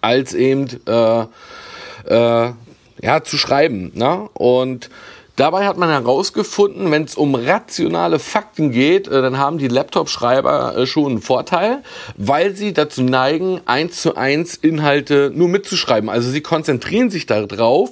als 0.00 0.32
eben 0.32 0.66
äh, 0.86 1.26
äh, 2.06 2.52
ja 3.02 3.24
zu 3.24 3.36
schreiben, 3.36 3.92
ne? 3.94 4.28
Und 4.32 4.90
Dabei 5.36 5.66
hat 5.66 5.76
man 5.76 5.88
herausgefunden, 5.88 6.92
wenn 6.92 7.02
es 7.02 7.16
um 7.16 7.34
rationale 7.34 8.20
Fakten 8.20 8.70
geht, 8.70 9.08
äh, 9.08 9.20
dann 9.20 9.36
haben 9.36 9.58
die 9.58 9.66
Laptop-Schreiber 9.66 10.76
äh, 10.76 10.86
schon 10.86 11.06
einen 11.06 11.22
Vorteil, 11.22 11.82
weil 12.16 12.54
sie 12.54 12.72
dazu 12.72 13.02
neigen, 13.02 13.60
eins 13.66 14.00
zu 14.00 14.16
eins 14.16 14.54
Inhalte 14.54 15.32
nur 15.34 15.48
mitzuschreiben. 15.48 16.08
Also 16.08 16.30
sie 16.30 16.40
konzentrieren 16.40 17.10
sich 17.10 17.26
darauf, 17.26 17.90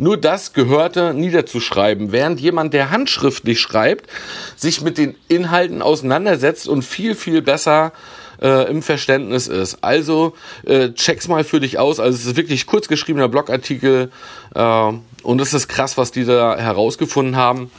nur 0.00 0.16
das 0.16 0.54
Gehörte 0.54 1.12
niederzuschreiben, 1.12 2.10
während 2.10 2.40
jemand, 2.40 2.72
der 2.72 2.90
handschriftlich 2.90 3.60
schreibt, 3.60 4.08
sich 4.56 4.80
mit 4.80 4.96
den 4.96 5.14
Inhalten 5.28 5.82
auseinandersetzt 5.82 6.68
und 6.68 6.82
viel, 6.82 7.14
viel 7.14 7.42
besser 7.42 7.92
äh, 8.40 8.70
im 8.70 8.82
Verständnis 8.82 9.46
ist. 9.46 9.84
Also 9.84 10.34
äh, 10.64 10.92
check's 10.92 11.28
mal 11.28 11.44
für 11.44 11.60
dich 11.60 11.78
aus. 11.78 12.00
Also 12.00 12.16
es 12.16 12.24
ist 12.24 12.36
wirklich 12.36 12.66
kurz 12.66 12.88
geschriebener 12.88 13.28
Blogartikel 13.28 14.10
äh, 14.54 14.92
und 15.22 15.40
es 15.40 15.52
ist 15.52 15.68
krass, 15.68 15.98
was 15.98 16.10
die 16.10 16.24
da 16.24 16.56
herausgefunden 16.56 17.36
haben. 17.36 17.70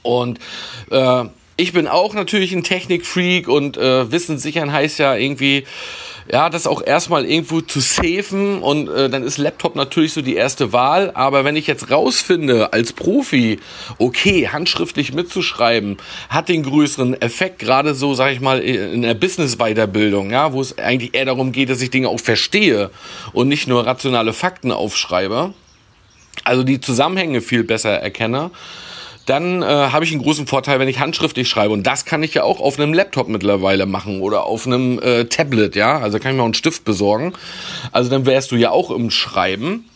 Und 0.00 0.38
äh, 0.90 1.24
ich 1.58 1.74
bin 1.74 1.86
auch 1.86 2.14
natürlich 2.14 2.54
ein 2.54 2.64
Technikfreak 2.64 3.46
und 3.46 3.76
äh, 3.76 4.10
Wissen 4.10 4.38
sichern 4.38 4.72
heißt 4.72 4.98
ja 4.98 5.16
irgendwie 5.16 5.66
ja, 6.30 6.50
das 6.50 6.66
auch 6.66 6.82
erstmal 6.84 7.24
irgendwo 7.24 7.60
zu 7.60 7.80
safen 7.80 8.62
und 8.62 8.88
äh, 8.88 9.10
dann 9.10 9.22
ist 9.22 9.38
Laptop 9.38 9.74
natürlich 9.76 10.12
so 10.12 10.22
die 10.22 10.36
erste 10.36 10.72
Wahl. 10.72 11.10
Aber 11.14 11.44
wenn 11.44 11.56
ich 11.56 11.66
jetzt 11.66 11.90
rausfinde 11.90 12.72
als 12.72 12.92
Profi, 12.92 13.58
okay, 13.98 14.48
handschriftlich 14.48 15.12
mitzuschreiben, 15.12 15.96
hat 16.28 16.48
den 16.48 16.62
größeren 16.62 17.20
Effekt, 17.20 17.58
gerade 17.58 17.94
so, 17.94 18.14
sag 18.14 18.32
ich 18.32 18.40
mal, 18.40 18.60
in 18.60 19.02
der 19.02 19.14
Business-Weiterbildung, 19.14 20.30
ja, 20.30 20.52
wo 20.52 20.60
es 20.60 20.78
eigentlich 20.78 21.14
eher 21.14 21.24
darum 21.24 21.52
geht, 21.52 21.70
dass 21.70 21.82
ich 21.82 21.90
Dinge 21.90 22.08
auch 22.08 22.20
verstehe 22.20 22.90
und 23.32 23.48
nicht 23.48 23.66
nur 23.66 23.86
rationale 23.86 24.32
Fakten 24.32 24.72
aufschreibe. 24.72 25.54
Also 26.44 26.62
die 26.62 26.80
Zusammenhänge 26.80 27.40
viel 27.40 27.62
besser 27.64 27.90
erkenne 27.90 28.50
dann 29.26 29.62
äh, 29.62 29.66
habe 29.66 30.04
ich 30.04 30.12
einen 30.12 30.22
großen 30.22 30.46
Vorteil, 30.46 30.80
wenn 30.80 30.88
ich 30.88 30.98
handschriftlich 30.98 31.48
schreibe. 31.48 31.72
Und 31.72 31.86
das 31.86 32.04
kann 32.04 32.22
ich 32.22 32.34
ja 32.34 32.42
auch 32.42 32.60
auf 32.60 32.78
einem 32.78 32.92
Laptop 32.92 33.28
mittlerweile 33.28 33.86
machen 33.86 34.20
oder 34.20 34.44
auf 34.44 34.66
einem 34.66 34.98
äh, 35.00 35.24
Tablet, 35.26 35.76
ja. 35.76 35.98
Also 35.98 36.18
kann 36.18 36.32
ich 36.32 36.36
mir 36.36 36.42
auch 36.42 36.46
einen 36.46 36.54
Stift 36.54 36.84
besorgen. 36.84 37.32
Also 37.92 38.10
dann 38.10 38.26
wärst 38.26 38.50
du 38.50 38.56
ja 38.56 38.70
auch 38.70 38.90
im 38.90 39.10
Schreiben. 39.10 39.88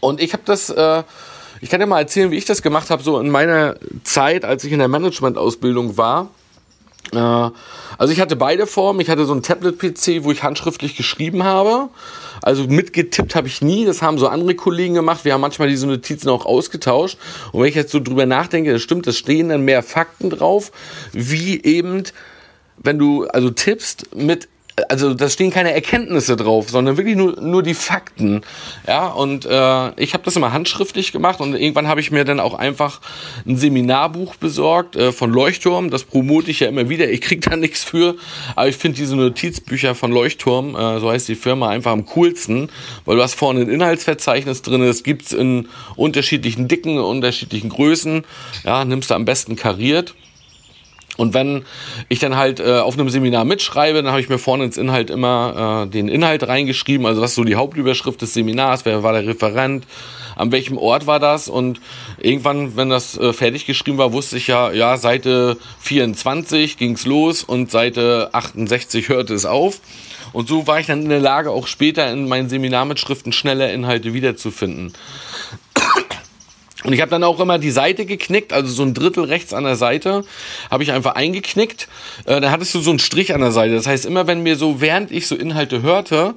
Und 0.00 0.20
ich 0.20 0.32
habe 0.32 0.42
das, 0.44 0.70
äh, 0.70 1.02
ich 1.60 1.70
kann 1.70 1.78
dir 1.78 1.86
mal 1.86 2.00
erzählen, 2.00 2.30
wie 2.30 2.36
ich 2.36 2.44
das 2.44 2.62
gemacht 2.62 2.90
habe, 2.90 3.02
so 3.02 3.20
in 3.20 3.30
meiner 3.30 3.76
Zeit, 4.02 4.44
als 4.44 4.64
ich 4.64 4.72
in 4.72 4.80
der 4.80 4.88
Management-Ausbildung 4.88 5.96
war. 5.96 6.28
Also 7.18 8.12
ich 8.12 8.20
hatte 8.20 8.36
beide 8.36 8.66
Formen. 8.66 9.00
Ich 9.00 9.10
hatte 9.10 9.24
so 9.26 9.34
ein 9.34 9.42
Tablet-PC, 9.42 10.24
wo 10.24 10.32
ich 10.32 10.42
handschriftlich 10.42 10.96
geschrieben 10.96 11.44
habe. 11.44 11.88
Also 12.40 12.64
mitgetippt 12.64 13.34
habe 13.34 13.48
ich 13.48 13.62
nie. 13.62 13.84
Das 13.84 14.02
haben 14.02 14.18
so 14.18 14.28
andere 14.28 14.54
Kollegen 14.54 14.94
gemacht. 14.94 15.24
Wir 15.24 15.34
haben 15.34 15.40
manchmal 15.40 15.68
diese 15.68 15.86
Notizen 15.86 16.28
auch 16.28 16.46
ausgetauscht. 16.46 17.18
Und 17.52 17.60
wenn 17.60 17.68
ich 17.68 17.74
jetzt 17.74 17.92
so 17.92 18.00
drüber 18.00 18.26
nachdenke, 18.26 18.72
das 18.72 18.82
stimmt, 18.82 19.06
es 19.06 19.18
stehen 19.18 19.50
dann 19.50 19.62
mehr 19.62 19.82
Fakten 19.82 20.30
drauf, 20.30 20.72
wie 21.12 21.62
eben 21.62 22.04
wenn 22.78 22.98
du 22.98 23.26
also 23.26 23.50
tippst 23.50 24.14
mit 24.16 24.48
also 24.88 25.12
da 25.12 25.28
stehen 25.28 25.50
keine 25.50 25.72
Erkenntnisse 25.72 26.36
drauf, 26.36 26.70
sondern 26.70 26.96
wirklich 26.96 27.16
nur, 27.16 27.40
nur 27.40 27.62
die 27.62 27.74
Fakten. 27.74 28.40
Ja, 28.86 29.08
und 29.08 29.44
äh, 29.44 30.00
ich 30.00 30.14
habe 30.14 30.24
das 30.24 30.36
immer 30.36 30.52
handschriftlich 30.52 31.12
gemacht 31.12 31.40
und 31.40 31.54
irgendwann 31.54 31.88
habe 31.88 32.00
ich 32.00 32.10
mir 32.10 32.24
dann 32.24 32.40
auch 32.40 32.54
einfach 32.54 33.00
ein 33.46 33.56
Seminarbuch 33.56 34.36
besorgt 34.36 34.96
äh, 34.96 35.12
von 35.12 35.30
Leuchtturm. 35.30 35.90
Das 35.90 36.04
promote 36.04 36.50
ich 36.50 36.60
ja 36.60 36.68
immer 36.68 36.88
wieder. 36.88 37.10
Ich 37.10 37.20
krieg 37.20 37.42
da 37.42 37.56
nichts 37.62 37.84
für, 37.84 38.16
aber 38.56 38.68
ich 38.68 38.76
finde 38.76 38.96
diese 38.96 39.14
Notizbücher 39.16 39.94
von 39.94 40.10
Leuchtturm, 40.10 40.74
äh, 40.74 41.00
so 41.00 41.10
heißt 41.10 41.28
die 41.28 41.34
Firma, 41.34 41.68
einfach 41.68 41.92
am 41.92 42.06
coolsten, 42.06 42.70
weil 43.04 43.16
du 43.16 43.22
hast 43.22 43.34
vorne 43.34 43.60
ein 43.60 43.68
Inhaltsverzeichnis 43.68 44.62
drin, 44.62 44.84
das 44.86 45.02
gibt's 45.02 45.32
in 45.32 45.68
unterschiedlichen 45.96 46.68
Dicken, 46.68 46.98
unterschiedlichen 46.98 47.68
Größen. 47.68 48.24
Ja, 48.64 48.84
nimmst 48.84 49.10
du 49.10 49.14
am 49.14 49.24
besten 49.24 49.56
kariert. 49.56 50.14
Und 51.18 51.34
wenn 51.34 51.64
ich 52.08 52.20
dann 52.20 52.36
halt 52.36 52.58
äh, 52.58 52.78
auf 52.78 52.98
einem 52.98 53.10
Seminar 53.10 53.44
mitschreibe, 53.44 54.02
dann 54.02 54.12
habe 54.12 54.20
ich 54.20 54.30
mir 54.30 54.38
vorne 54.38 54.64
ins 54.64 54.78
Inhalt 54.78 55.10
immer 55.10 55.84
äh, 55.84 55.90
den 55.90 56.08
Inhalt 56.08 56.46
reingeschrieben, 56.48 57.06
also 57.06 57.20
was 57.20 57.34
so 57.34 57.44
die 57.44 57.56
Hauptüberschrift 57.56 58.22
des 58.22 58.32
Seminars, 58.32 58.86
wer 58.86 59.02
war 59.02 59.12
der 59.12 59.26
Referent, 59.26 59.86
an 60.36 60.52
welchem 60.52 60.78
Ort 60.78 61.06
war 61.06 61.20
das 61.20 61.48
und 61.48 61.80
irgendwann, 62.18 62.76
wenn 62.76 62.88
das 62.88 63.18
äh, 63.18 63.34
fertig 63.34 63.66
geschrieben 63.66 63.98
war, 63.98 64.14
wusste 64.14 64.38
ich 64.38 64.46
ja, 64.46 64.72
ja, 64.72 64.96
Seite 64.96 65.58
24 65.80 66.78
ging's 66.78 67.04
los 67.04 67.44
und 67.44 67.70
Seite 67.70 68.30
68 68.32 69.10
hörte 69.10 69.34
es 69.34 69.44
auf. 69.44 69.80
Und 70.32 70.48
so 70.48 70.66
war 70.66 70.80
ich 70.80 70.86
dann 70.86 71.02
in 71.02 71.10
der 71.10 71.20
Lage, 71.20 71.50
auch 71.50 71.66
später 71.66 72.10
in 72.10 72.26
meinen 72.26 72.48
Seminarmitschriften 72.48 73.32
schneller 73.32 73.70
Inhalte 73.70 74.14
wiederzufinden. 74.14 74.94
Und 76.84 76.92
ich 76.92 77.00
habe 77.00 77.10
dann 77.10 77.24
auch 77.24 77.38
immer 77.40 77.58
die 77.58 77.70
Seite 77.70 78.06
geknickt, 78.06 78.52
also 78.52 78.72
so 78.72 78.82
ein 78.82 78.94
Drittel 78.94 79.24
rechts 79.24 79.54
an 79.54 79.64
der 79.64 79.76
Seite 79.76 80.24
habe 80.70 80.82
ich 80.82 80.92
einfach 80.92 81.14
eingeknickt. 81.14 81.88
Äh, 82.24 82.40
dann 82.40 82.50
hattest 82.50 82.74
du 82.74 82.80
so 82.80 82.90
einen 82.90 82.98
Strich 82.98 83.34
an 83.34 83.40
der 83.40 83.52
Seite. 83.52 83.74
Das 83.74 83.86
heißt, 83.86 84.04
immer 84.06 84.26
wenn 84.26 84.42
mir 84.42 84.56
so, 84.56 84.80
während 84.80 85.10
ich 85.10 85.26
so 85.26 85.36
Inhalte 85.36 85.82
hörte, 85.82 86.34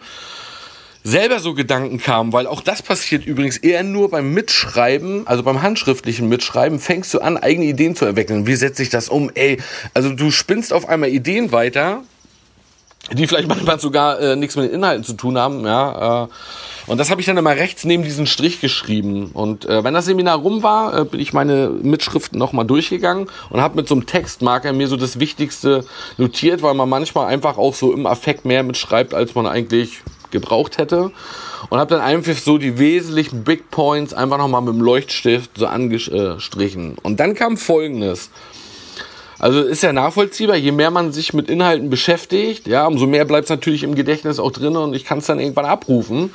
selber 1.06 1.40
so 1.40 1.54
Gedanken 1.54 2.00
kamen, 2.00 2.34
weil 2.34 2.48
auch 2.48 2.62
das 2.62 2.82
passiert 2.82 3.26
übrigens 3.26 3.58
eher 3.58 3.84
nur 3.84 4.10
beim 4.10 4.34
Mitschreiben, 4.34 5.28
also 5.28 5.44
beim 5.44 5.62
handschriftlichen 5.62 6.28
Mitschreiben, 6.28 6.80
fängst 6.80 7.14
du 7.14 7.20
an, 7.20 7.38
eigene 7.38 7.66
Ideen 7.66 7.96
zu 7.96 8.06
entwickeln. 8.06 8.48
Wie 8.48 8.56
setze 8.56 8.82
ich 8.82 8.90
das 8.90 9.08
um? 9.08 9.30
Ey, 9.36 9.58
also 9.94 10.10
du 10.10 10.32
spinnst 10.32 10.74
auf 10.74 10.90
einmal 10.90 11.10
Ideen 11.10 11.52
weiter, 11.52 12.04
die 13.12 13.28
vielleicht 13.28 13.48
manchmal 13.48 13.80
sogar 13.80 14.20
äh, 14.20 14.36
nichts 14.36 14.56
mit 14.56 14.66
den 14.66 14.76
Inhalten 14.76 15.04
zu 15.04 15.14
tun 15.14 15.38
haben, 15.38 15.66
ja. 15.66 16.24
Äh, 16.24 16.28
und 16.88 17.00
das 17.00 17.10
habe 17.10 17.20
ich 17.20 17.26
dann 17.26 17.38
immer 17.38 17.56
rechts 17.56 17.84
neben 17.84 18.04
diesen 18.04 18.28
Strich 18.28 18.62
geschrieben. 18.62 19.32
Und 19.34 19.66
äh, 19.66 19.84
wenn 19.84 19.94
das 19.94 20.06
Seminar 20.06 20.38
rum 20.38 20.62
war, 20.62 20.98
äh, 20.98 21.06
bin 21.06 21.20
ich 21.20 21.34
meine 21.34 21.70
Mitschriften 21.70 22.38
nochmal 22.38 22.66
durchgegangen 22.66 23.28
und 23.50 23.62
habe 23.62 23.76
mit 23.76 23.88
so 23.88 23.96
einem 23.96 24.06
Textmarker 24.06 24.72
mir 24.74 24.88
so 24.88 24.96
das 24.96 25.20
Wichtigste 25.20 25.86
notiert, 26.18 26.62
weil 26.62 26.76
man 26.76 26.90
manchmal 26.90 27.28
einfach 27.28 27.58
auch 27.58 27.74
so 27.74 27.92
im 27.92 28.06
Affekt 28.06 28.46
mehr 28.46 28.64
mitschreibt, 28.64 29.14
als 29.14 29.34
man 29.34 29.48
eigentlich 29.48 30.02
gebraucht 30.32 30.78
hätte. 30.78 31.12
Und 31.70 31.80
habe 31.80 31.96
dann 31.96 32.02
einfach 32.02 32.36
so 32.36 32.60
die 32.60 32.78
wesentlichen 32.78 33.44
Big 33.44 33.72
Points 33.72 34.14
einfach 34.14 34.38
nochmal 34.38 34.62
mit 34.62 34.76
dem 34.76 34.82
Leuchtstift 34.82 35.52
so 35.58 35.66
angestrichen. 35.66 36.98
Und 37.02 37.20
dann 37.20 37.34
kam 37.34 37.58
Folgendes. 37.58 38.30
Also 39.40 39.62
ist 39.62 39.84
ja 39.84 39.94
nachvollziehbar, 39.94 40.56
je 40.56 40.72
mehr 40.72 40.92
man 40.92 41.12
sich 41.12 41.34
mit 41.34 41.50
Inhalten 41.50 41.90
beschäftigt, 41.90 42.68
ja, 42.68 42.88
umso 42.88 43.06
mehr 43.08 43.26
bleibt 43.26 43.46
es 43.46 43.50
natürlich 43.50 43.84
im 43.84 43.96
Gedächtnis 43.96 44.40
auch 44.40 44.52
drin 44.52 44.76
und 44.78 44.96
ich 44.96 45.06
kann 45.06 45.20
es 45.20 45.26
dann 45.26 45.40
irgendwann 45.40 45.66
abrufen. 45.66 46.34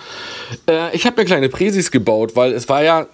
Äh, 0.69 0.95
ich 0.95 1.07
habe 1.07 1.21
mir 1.21 1.27
kleine 1.27 1.49
Präsis 1.49 1.91
gebaut, 1.91 2.37
weil 2.37 2.53
es 2.53 2.69
war 2.69 2.83
ja 2.83 3.07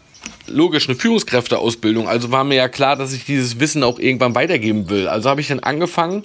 logisch 0.49 0.89
eine 0.89 0.97
Führungskräfteausbildung, 0.97 2.09
also 2.09 2.31
war 2.31 2.45
mir 2.45 2.57
ja 2.57 2.69
klar, 2.69 2.97
dass 2.97 3.13
ich 3.13 3.25
dieses 3.25 3.61
Wissen 3.61 3.83
auch 3.83 3.99
irgendwann 3.99 4.35
weitergeben 4.35 4.89
will. 4.89 5.09
Also 5.09 5.29
habe 5.29 5.41
ich 5.41 5.49
dann 5.49 5.61
angefangen 5.61 6.23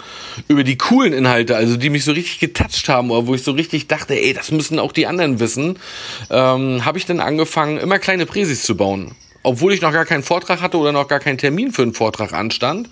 über 0.48 0.64
die 0.64 0.78
coolen 0.78 1.14
Inhalte, 1.14 1.56
also 1.56 1.78
die 1.78 1.90
mich 1.90 2.04
so 2.04 2.12
richtig 2.12 2.40
getoucht 2.40 2.88
haben 2.90 3.12
oder 3.12 3.28
wo 3.28 3.36
ich 3.36 3.44
so 3.44 3.52
richtig 3.52 3.88
dachte, 3.88 4.16
ey, 4.16 4.34
das 4.34 4.52
müssen 4.52 4.80
auch 4.80 4.92
die 4.92 5.08
anderen 5.08 5.40
wissen, 5.40 5.80
ähm, 6.30 6.86
habe 6.86 6.98
ich 6.98 7.06
dann 7.06 7.20
angefangen, 7.20 7.78
immer 7.78 8.00
kleine 8.00 8.26
Präsis 8.26 8.64
zu 8.64 8.76
bauen 8.76 9.12
obwohl 9.44 9.74
ich 9.74 9.82
noch 9.82 9.92
gar 9.92 10.06
keinen 10.06 10.24
Vortrag 10.24 10.62
hatte 10.62 10.78
oder 10.78 10.92
noch 10.92 11.08
gar 11.08 11.20
keinen 11.20 11.38
Termin 11.38 11.72
für 11.72 11.82
einen 11.82 11.94
Vortrag 11.94 12.34
anstand. 12.34 12.90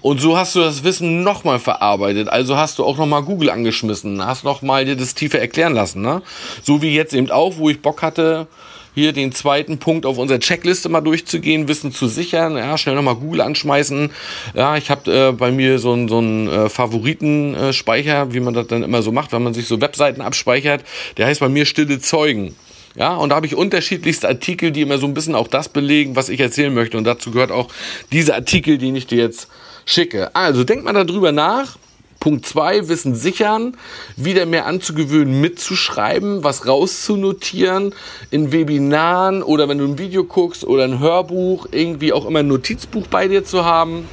Und 0.00 0.20
so 0.20 0.36
hast 0.36 0.54
du 0.54 0.60
das 0.60 0.84
Wissen 0.84 1.22
nochmal 1.22 1.58
verarbeitet. 1.58 2.28
Also 2.28 2.56
hast 2.56 2.78
du 2.78 2.84
auch 2.84 2.96
nochmal 2.96 3.22
Google 3.22 3.50
angeschmissen, 3.50 4.24
hast 4.24 4.44
nochmal 4.44 4.84
dir 4.84 4.96
das 4.96 5.14
tiefer 5.14 5.38
erklären 5.38 5.74
lassen. 5.74 6.02
Ne? 6.02 6.22
So 6.62 6.82
wie 6.82 6.94
jetzt 6.94 7.14
eben 7.14 7.30
auch, 7.30 7.58
wo 7.58 7.68
ich 7.68 7.82
Bock 7.82 8.02
hatte, 8.02 8.46
hier 8.94 9.12
den 9.12 9.32
zweiten 9.32 9.78
Punkt 9.78 10.04
auf 10.04 10.18
unserer 10.18 10.38
Checkliste 10.38 10.88
mal 10.88 11.00
durchzugehen, 11.00 11.68
Wissen 11.68 11.92
zu 11.92 12.08
sichern, 12.08 12.56
ja, 12.56 12.76
schnell 12.76 12.94
nochmal 12.94 13.16
Google 13.16 13.40
anschmeißen. 13.40 14.10
Ja, 14.54 14.76
ich 14.76 14.90
habe 14.90 15.10
äh, 15.10 15.32
bei 15.32 15.50
mir 15.50 15.78
so 15.78 15.92
einen 15.92 16.08
so 16.08 16.20
äh, 16.20 16.68
Favoritenspeicher, 16.68 18.34
wie 18.34 18.40
man 18.40 18.54
das 18.54 18.66
dann 18.66 18.82
immer 18.82 19.02
so 19.02 19.10
macht, 19.10 19.32
wenn 19.32 19.42
man 19.42 19.54
sich 19.54 19.66
so 19.66 19.80
Webseiten 19.80 20.20
abspeichert. 20.20 20.84
Der 21.16 21.26
heißt 21.26 21.40
bei 21.40 21.48
mir 21.48 21.64
Stille 21.64 22.00
Zeugen. 22.00 22.54
Ja, 22.94 23.14
und 23.16 23.30
da 23.30 23.36
habe 23.36 23.46
ich 23.46 23.54
unterschiedlichste 23.54 24.28
Artikel, 24.28 24.70
die 24.70 24.82
immer 24.82 24.98
so 24.98 25.06
ein 25.06 25.14
bisschen 25.14 25.34
auch 25.34 25.48
das 25.48 25.68
belegen, 25.68 26.14
was 26.14 26.28
ich 26.28 26.40
erzählen 26.40 26.74
möchte. 26.74 26.98
Und 26.98 27.04
dazu 27.04 27.30
gehört 27.30 27.50
auch 27.50 27.68
diese 28.10 28.34
Artikel, 28.34 28.78
die 28.78 28.94
ich 28.96 29.06
dir 29.06 29.18
jetzt 29.18 29.48
schicke. 29.86 30.34
Also 30.34 30.64
denk 30.64 30.84
mal 30.84 30.92
darüber 30.92 31.32
nach. 31.32 31.76
Punkt 32.22 32.46
zwei 32.46 32.86
Wissen 32.86 33.16
sichern, 33.16 33.76
wieder 34.14 34.46
mehr 34.46 34.66
anzugewöhnen, 34.66 35.40
mitzuschreiben, 35.40 36.44
was 36.44 36.68
rauszunotieren, 36.68 37.96
in 38.30 38.52
Webinaren 38.52 39.42
oder 39.42 39.68
wenn 39.68 39.78
du 39.78 39.84
ein 39.86 39.98
Video 39.98 40.22
guckst 40.22 40.62
oder 40.62 40.84
ein 40.84 41.00
Hörbuch, 41.00 41.66
irgendwie 41.72 42.12
auch 42.12 42.24
immer 42.24 42.38
ein 42.38 42.46
Notizbuch 42.46 43.08
bei 43.08 43.26
dir 43.26 43.44
zu 43.44 43.64
haben. 43.64 44.06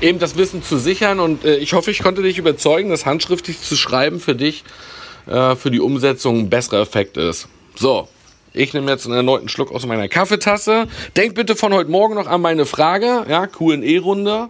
Eben 0.00 0.18
das 0.18 0.36
Wissen 0.36 0.64
zu 0.64 0.78
sichern 0.78 1.20
und 1.20 1.44
äh, 1.44 1.58
ich 1.58 1.74
hoffe, 1.74 1.92
ich 1.92 2.02
konnte 2.02 2.22
dich 2.22 2.38
überzeugen, 2.38 2.90
dass 2.90 3.06
handschriftlich 3.06 3.60
zu 3.60 3.76
schreiben 3.76 4.18
für 4.18 4.34
dich, 4.34 4.64
äh, 5.26 5.56
für 5.56 5.70
die 5.70 5.80
Umsetzung 5.80 6.38
ein 6.38 6.50
besserer 6.50 6.80
Effekt 6.80 7.16
ist. 7.16 7.48
So, 7.76 8.08
ich 8.52 8.74
nehme 8.74 8.90
jetzt 8.90 9.06
einen 9.06 9.14
erneuten 9.14 9.48
Schluck 9.48 9.72
aus 9.72 9.86
meiner 9.86 10.08
Kaffeetasse. 10.08 10.88
Denk 11.16 11.34
bitte 11.34 11.54
von 11.54 11.72
heute 11.72 11.90
Morgen 11.90 12.14
noch 12.14 12.26
an 12.26 12.40
meine 12.40 12.66
Frage, 12.66 13.24
ja, 13.28 13.46
Q&E-Runde. 13.46 14.48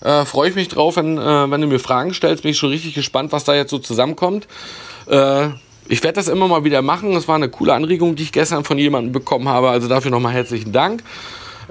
Äh, 0.00 0.24
Freue 0.24 0.50
ich 0.50 0.56
mich 0.56 0.68
drauf, 0.68 0.96
wenn, 0.96 1.16
äh, 1.16 1.50
wenn 1.50 1.60
du 1.60 1.66
mir 1.66 1.78
Fragen 1.78 2.12
stellst. 2.12 2.42
Bin 2.42 2.50
ich 2.50 2.58
schon 2.58 2.70
richtig 2.70 2.94
gespannt, 2.94 3.32
was 3.32 3.44
da 3.44 3.54
jetzt 3.54 3.70
so 3.70 3.78
zusammenkommt. 3.78 4.48
Äh, 5.06 5.48
ich 5.88 6.02
werde 6.02 6.14
das 6.14 6.28
immer 6.28 6.48
mal 6.48 6.64
wieder 6.64 6.82
machen. 6.82 7.14
Das 7.14 7.28
war 7.28 7.36
eine 7.36 7.48
coole 7.48 7.72
Anregung, 7.72 8.16
die 8.16 8.24
ich 8.24 8.32
gestern 8.32 8.64
von 8.64 8.78
jemandem 8.78 9.12
bekommen 9.12 9.48
habe. 9.48 9.70
Also 9.70 9.88
dafür 9.88 10.10
nochmal 10.10 10.32
herzlichen 10.32 10.72
Dank. 10.72 11.02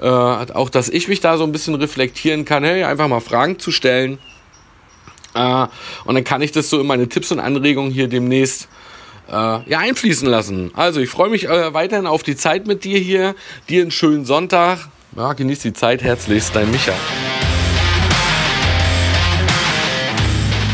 Äh, 0.00 0.06
auch, 0.06 0.70
dass 0.70 0.88
ich 0.88 1.08
mich 1.08 1.20
da 1.20 1.36
so 1.36 1.44
ein 1.44 1.52
bisschen 1.52 1.74
reflektieren 1.74 2.44
kann, 2.44 2.64
hey, 2.64 2.84
einfach 2.84 3.08
mal 3.08 3.20
Fragen 3.20 3.58
zu 3.58 3.70
stellen. 3.70 4.18
Äh, 5.36 5.66
und 6.04 6.14
dann 6.14 6.24
kann 6.24 6.42
ich 6.42 6.52
das 6.52 6.70
so 6.70 6.80
in 6.80 6.86
meine 6.86 7.08
Tipps 7.08 7.30
und 7.30 7.40
Anregungen 7.40 7.90
hier 7.90 8.08
demnächst 8.08 8.68
äh, 9.28 9.32
ja, 9.32 9.78
einfließen 9.78 10.28
lassen. 10.28 10.70
Also 10.74 11.00
ich 11.00 11.10
freue 11.10 11.30
mich 11.30 11.44
äh, 11.48 11.74
weiterhin 11.74 12.06
auf 12.06 12.22
die 12.22 12.36
Zeit 12.36 12.66
mit 12.66 12.84
dir 12.84 12.98
hier. 12.98 13.34
Dir 13.68 13.82
einen 13.82 13.90
schönen 13.90 14.24
Sonntag. 14.24 14.88
Ja, 15.16 15.32
genieß 15.32 15.60
die 15.60 15.72
Zeit. 15.72 16.02
Herzlichst, 16.02 16.54
dein 16.54 16.70
Micha. 16.70 16.92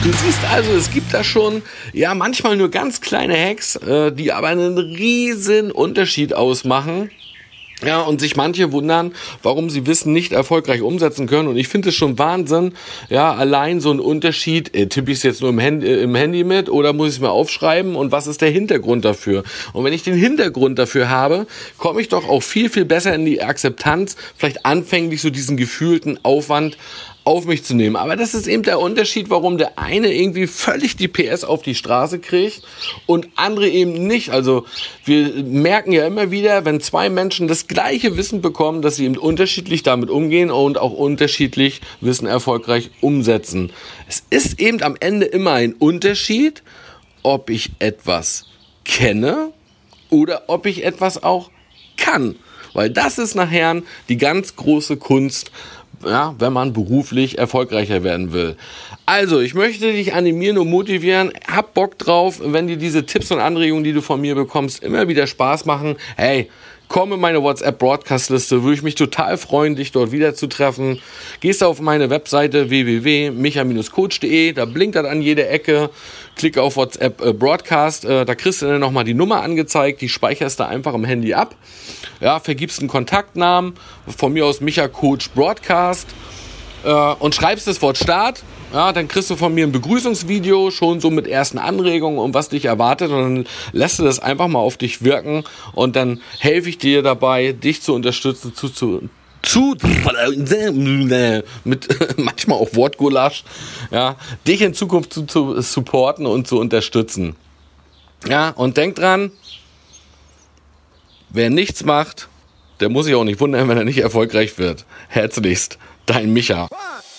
Du 0.03 0.11
siehst 0.11 0.41
also, 0.53 0.73
es 0.73 0.91
gibt 0.91 1.15
da 1.15 1.23
schon, 1.23 1.63
ja, 1.93 2.13
manchmal 2.15 2.57
nur 2.57 2.71
ganz 2.71 3.01
kleine 3.01 3.39
Hacks, 3.39 3.77
äh, 3.77 4.11
die 4.11 4.33
aber 4.33 4.49
einen 4.49 4.77
riesen 4.77 5.71
Unterschied 5.71 6.35
ausmachen. 6.35 7.11
Ja, 7.85 8.03
und 8.03 8.21
sich 8.21 8.37
manche 8.37 8.71
wundern, 8.71 9.13
warum 9.43 9.69
sie 9.69 9.87
Wissen 9.87 10.13
nicht 10.13 10.33
erfolgreich 10.33 10.83
umsetzen 10.83 11.27
können. 11.27 11.49
Und 11.49 11.57
ich 11.57 11.69
finde 11.69 11.89
es 11.89 11.97
schon 11.97 12.19
Wahnsinn, 12.19 12.75
ja, 13.09 13.35
allein 13.35 13.81
so 13.81 13.91
ein 13.91 13.99
Unterschied, 13.99 14.75
äh, 14.75 14.87
tippe 14.87 15.11
ich 15.11 15.19
es 15.19 15.23
jetzt 15.25 15.41
nur 15.41 15.51
im 15.51 15.59
Handy, 15.59 15.87
äh, 15.89 16.03
im 16.03 16.15
Handy 16.15 16.45
mit 16.45 16.69
oder 16.69 16.93
muss 16.93 17.09
ich 17.09 17.15
es 17.15 17.21
mir 17.21 17.31
aufschreiben 17.31 17.97
und 17.97 18.13
was 18.13 18.27
ist 18.27 18.41
der 18.41 18.51
Hintergrund 18.51 19.05
dafür? 19.05 19.43
Und 19.73 19.85
wenn 19.85 19.93
ich 19.93 20.03
den 20.05 20.15
Hintergrund 20.15 20.79
dafür 20.79 21.09
habe, 21.09 21.47
komme 21.77 22.01
ich 22.01 22.09
doch 22.09 22.29
auch 22.29 22.43
viel, 22.43 22.71
viel 22.71 22.85
besser 22.85 23.15
in 23.15 23.25
die 23.25 23.43
Akzeptanz, 23.43 24.17
vielleicht 24.37 24.65
anfänglich 24.65 25.21
so 25.21 25.31
diesen 25.31 25.57
gefühlten 25.57 26.19
Aufwand 26.25 26.77
auf 27.25 27.47
mich 27.47 27.63
zu 27.63 27.75
nehmen. 27.75 27.97
Aber 27.97 28.17
das 28.17 28.35
ist 28.35 28.47
eben 28.47 28.63
der 28.63 28.81
Unterschied, 28.81 29.31
warum 29.31 29.57
der 29.59 29.79
eine 29.79 30.13
irgendwie 30.13 30.47
völlig 30.47 30.97
die 30.97 31.09
PS 31.09 31.45
auf 31.45 31.63
die 31.63 31.75
Straße 31.75 32.19
kriegt 32.19 32.63
und 33.07 33.29
andere 33.37 33.69
eben 33.69 33.93
nicht. 34.07 34.31
Also 34.31 34.67
wir 35.05 35.45
merken 35.45 35.93
ja 35.93 36.07
immer 36.07 36.31
wieder, 36.31 36.65
wenn 36.65 36.81
zwei 36.81 37.11
Menschen 37.11 37.47
das 37.47 37.69
gleiche 37.69 38.17
Wissen 38.17 38.43
bekommen, 38.43 38.83
dass 38.83 38.97
sie 38.97 39.05
eben 39.05 39.17
unterschiedlich 39.17 39.83
damit 39.83 40.11
umgehen 40.11 40.51
und 40.51 40.79
auch 40.79 40.93
unterschiedlich 40.93 41.81
Wissen 42.01 42.27
erfolgreich 42.27 42.91
umsetzen. 43.01 43.71
Es 44.09 44.25
ist 44.31 44.61
eben 44.61 44.83
am 44.83 44.97
Ende 44.99 45.27
immer 45.27 45.53
ein 45.53 45.75
Unterschied, 45.75 46.63
ob 47.23 47.51
ich 47.51 47.71
etwas 47.79 48.47
kenne 48.85 49.53
oder 50.11 50.43
ob 50.49 50.67
ich 50.67 50.85
etwas 50.85 51.23
auch 51.23 51.51
kann. 51.97 52.35
Weil 52.75 52.91
das 52.91 53.19
ist 53.19 53.35
nachher 53.35 53.83
die 54.09 54.17
ganz 54.17 54.57
große 54.57 54.97
Kunst, 54.97 55.51
ja, 56.05 56.35
wenn 56.39 56.53
man 56.53 56.73
beruflich 56.73 57.39
erfolgreicher 57.39 58.03
werden 58.03 58.33
will. 58.33 58.57
Also, 59.07 59.41
ich 59.41 59.55
möchte 59.55 59.93
dich 59.93 60.15
animieren 60.15 60.59
und 60.59 60.71
motivieren. 60.71 61.33
Hab 61.47 61.75
Bock 61.75 61.99
drauf, 61.99 62.41
wenn 62.43 62.67
dir 62.67 62.77
diese 62.77 63.07
Tipps 63.07 63.31
und 63.31 63.41
Anregungen, 63.41 63.85
die 63.85 63.93
du 63.93 64.03
von 64.03 64.21
mir 64.21 64.35
bekommst, 64.35 64.83
immer 64.83 65.09
wieder 65.09 65.27
Spaß 65.27 65.65
machen. 65.65 65.97
Hey, 66.17 66.49
komm 66.89 67.13
in 67.13 67.21
meine 67.21 67.43
WhatsApp-Broadcast-Liste. 67.43 68.63
Würde 68.63 68.75
ich 68.75 68.83
mich 68.83 68.95
total 68.95 69.39
freuen, 69.39 69.77
dich 69.77 69.93
dort 69.93 70.13
wiederzutreffen. 70.13 71.01
Gehst 71.41 71.63
auf 71.65 71.81
meine 71.81 72.11
Webseite 72.11 72.71
www.micha-coach.de. 72.71 74.53
Da 74.53 74.65
blinkt 74.65 74.97
das 74.97 75.07
an 75.07 75.23
jeder 75.23 75.51
Ecke. 75.51 75.91
Klicke 76.37 76.63
auf 76.63 76.77
WhatsApp 76.77 77.21
äh. 77.21 77.33
Äh, 78.05 78.25
da 78.25 78.35
kriegst 78.35 78.63
du 78.63 78.67
dann 78.67 78.81
nochmal 78.81 79.05
die 79.05 79.15
Nummer 79.15 79.43
angezeigt. 79.43 80.01
Die 80.01 80.09
speicherst 80.09 80.61
du 80.61 80.67
einfach 80.67 80.95
im 80.95 81.05
Handy 81.05 81.35
ab. 81.35 81.55
Ja, 82.21 82.41
vergibst 82.41 82.81
einen 82.81 82.89
Kontaktnamen. 82.89 83.75
Von 84.17 84.33
mir 84.33 84.47
aus 84.47 84.61
Micha 84.61 84.89
Coach 84.89 85.31
Broadcast. 85.31 86.09
Äh, 86.85 86.91
und 86.91 87.35
schreibst 87.35 87.67
das 87.67 87.83
Wort 87.83 87.99
Start 87.99 88.43
ja, 88.73 88.93
dann 88.93 89.07
kriegst 89.07 89.29
du 89.29 89.37
von 89.37 89.53
mir 89.53 89.67
ein 89.67 89.73
Begrüßungsvideo 89.73 90.71
schon 90.71 91.01
so 91.01 91.11
mit 91.11 91.27
ersten 91.27 91.59
Anregungen, 91.59 92.19
um 92.19 92.33
was 92.33 92.49
dich 92.49 92.65
erwartet 92.65 93.11
und 93.11 93.21
dann 93.21 93.47
lässt 93.73 93.99
du 93.99 94.05
das 94.05 94.19
einfach 94.19 94.49
mal 94.49 94.61
auf 94.61 94.79
dich 94.79 95.03
wirken 95.03 95.45
und 95.75 95.95
dann 95.95 96.23
helfe 96.39 96.71
ich 96.71 96.79
dir 96.79 97.03
dabei, 97.03 97.53
dich 97.53 97.83
zu 97.83 97.95
unterstützen, 97.95 98.55
zu, 98.55 98.71
zu, 98.71 99.03
zu 99.43 99.77
mit 101.65 101.89
manchmal 102.17 102.59
auch 102.59 102.75
Wortgulasch, 102.75 103.45
ja, 103.91 104.17
dich 104.47 104.63
in 104.63 104.73
Zukunft 104.73 105.13
zu, 105.13 105.25
zu 105.25 105.61
supporten 105.61 106.25
und 106.27 106.49
zu 106.49 106.59
unterstützen. 106.59 107.37
Ja, 108.27 108.51
und 108.51 108.77
denk 108.77 108.95
dran, 108.97 109.33
wer 111.29 111.51
nichts 111.51 111.85
macht, 111.85 112.29
der 112.81 112.89
muss 112.89 113.05
sich 113.05 113.15
auch 113.17 113.25
nicht 113.25 113.41
wundern, 113.41 113.69
wenn 113.69 113.77
er 113.77 113.85
nicht 113.85 113.99
erfolgreich 113.99 114.59
wird. 114.59 114.87
Herzlichst, 115.09 115.79
dein 116.07 116.35
Micha. 116.35 116.69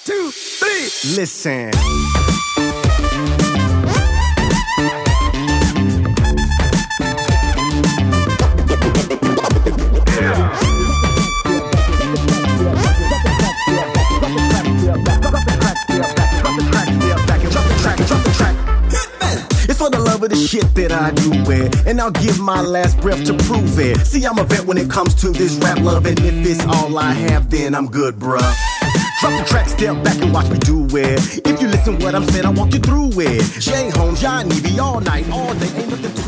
two, 0.06 0.32
three. 0.32 1.16
Listen. 1.16 1.72
It's 19.66 19.80
for 19.80 19.90
the 19.90 20.00
love 20.00 20.22
of 20.24 20.30
the 20.30 20.36
shit 20.36 20.76
that 20.76 20.92
I 20.92 21.12
do 21.12 21.32
it. 21.52 21.88
And 21.88 22.00
I'll 22.02 22.12
give 22.12 22.40
my 22.40 22.62
last 22.62 23.00
breath 23.00 23.24
to 23.26 23.34
prove 23.34 23.80
it. 23.80 23.98
See, 24.06 24.26
I'm 24.26 24.38
a 24.38 24.44
vet 24.44 24.66
when 24.66 24.78
it 24.78 24.90
comes 24.90 25.16
to 25.16 25.30
this 25.30 25.56
rap 25.58 25.80
love. 25.80 26.06
And 26.06 26.20
if 26.20 26.46
it's 26.46 26.66
all 26.66 26.98
I 26.98 27.12
have, 27.14 27.50
then 27.50 27.74
I'm 27.74 27.88
good, 27.88 28.16
bruh. 28.16 28.73
Drop 29.24 29.40
the 29.40 29.46
track, 29.46 29.70
step 29.70 30.04
back 30.04 30.22
and 30.22 30.34
watch 30.34 30.50
me 30.50 30.58
do 30.58 30.84
it. 30.98 31.48
If 31.48 31.62
you 31.62 31.70
listen 31.70 31.98
what 32.00 32.14
I'm 32.14 32.26
saying, 32.26 32.46
I 32.46 32.50
walk 32.50 32.74
you 32.74 32.80
through 32.80 33.12
it. 33.22 33.42
Jay 33.58 33.90
Holmes, 33.90 34.20
John 34.20 34.52
Evie, 34.52 34.78
all 34.78 35.00
night, 35.00 35.30
all 35.32 35.54
day, 35.54 35.68
ain't 35.78 35.90
nothing 35.92 36.14
to? 36.14 36.23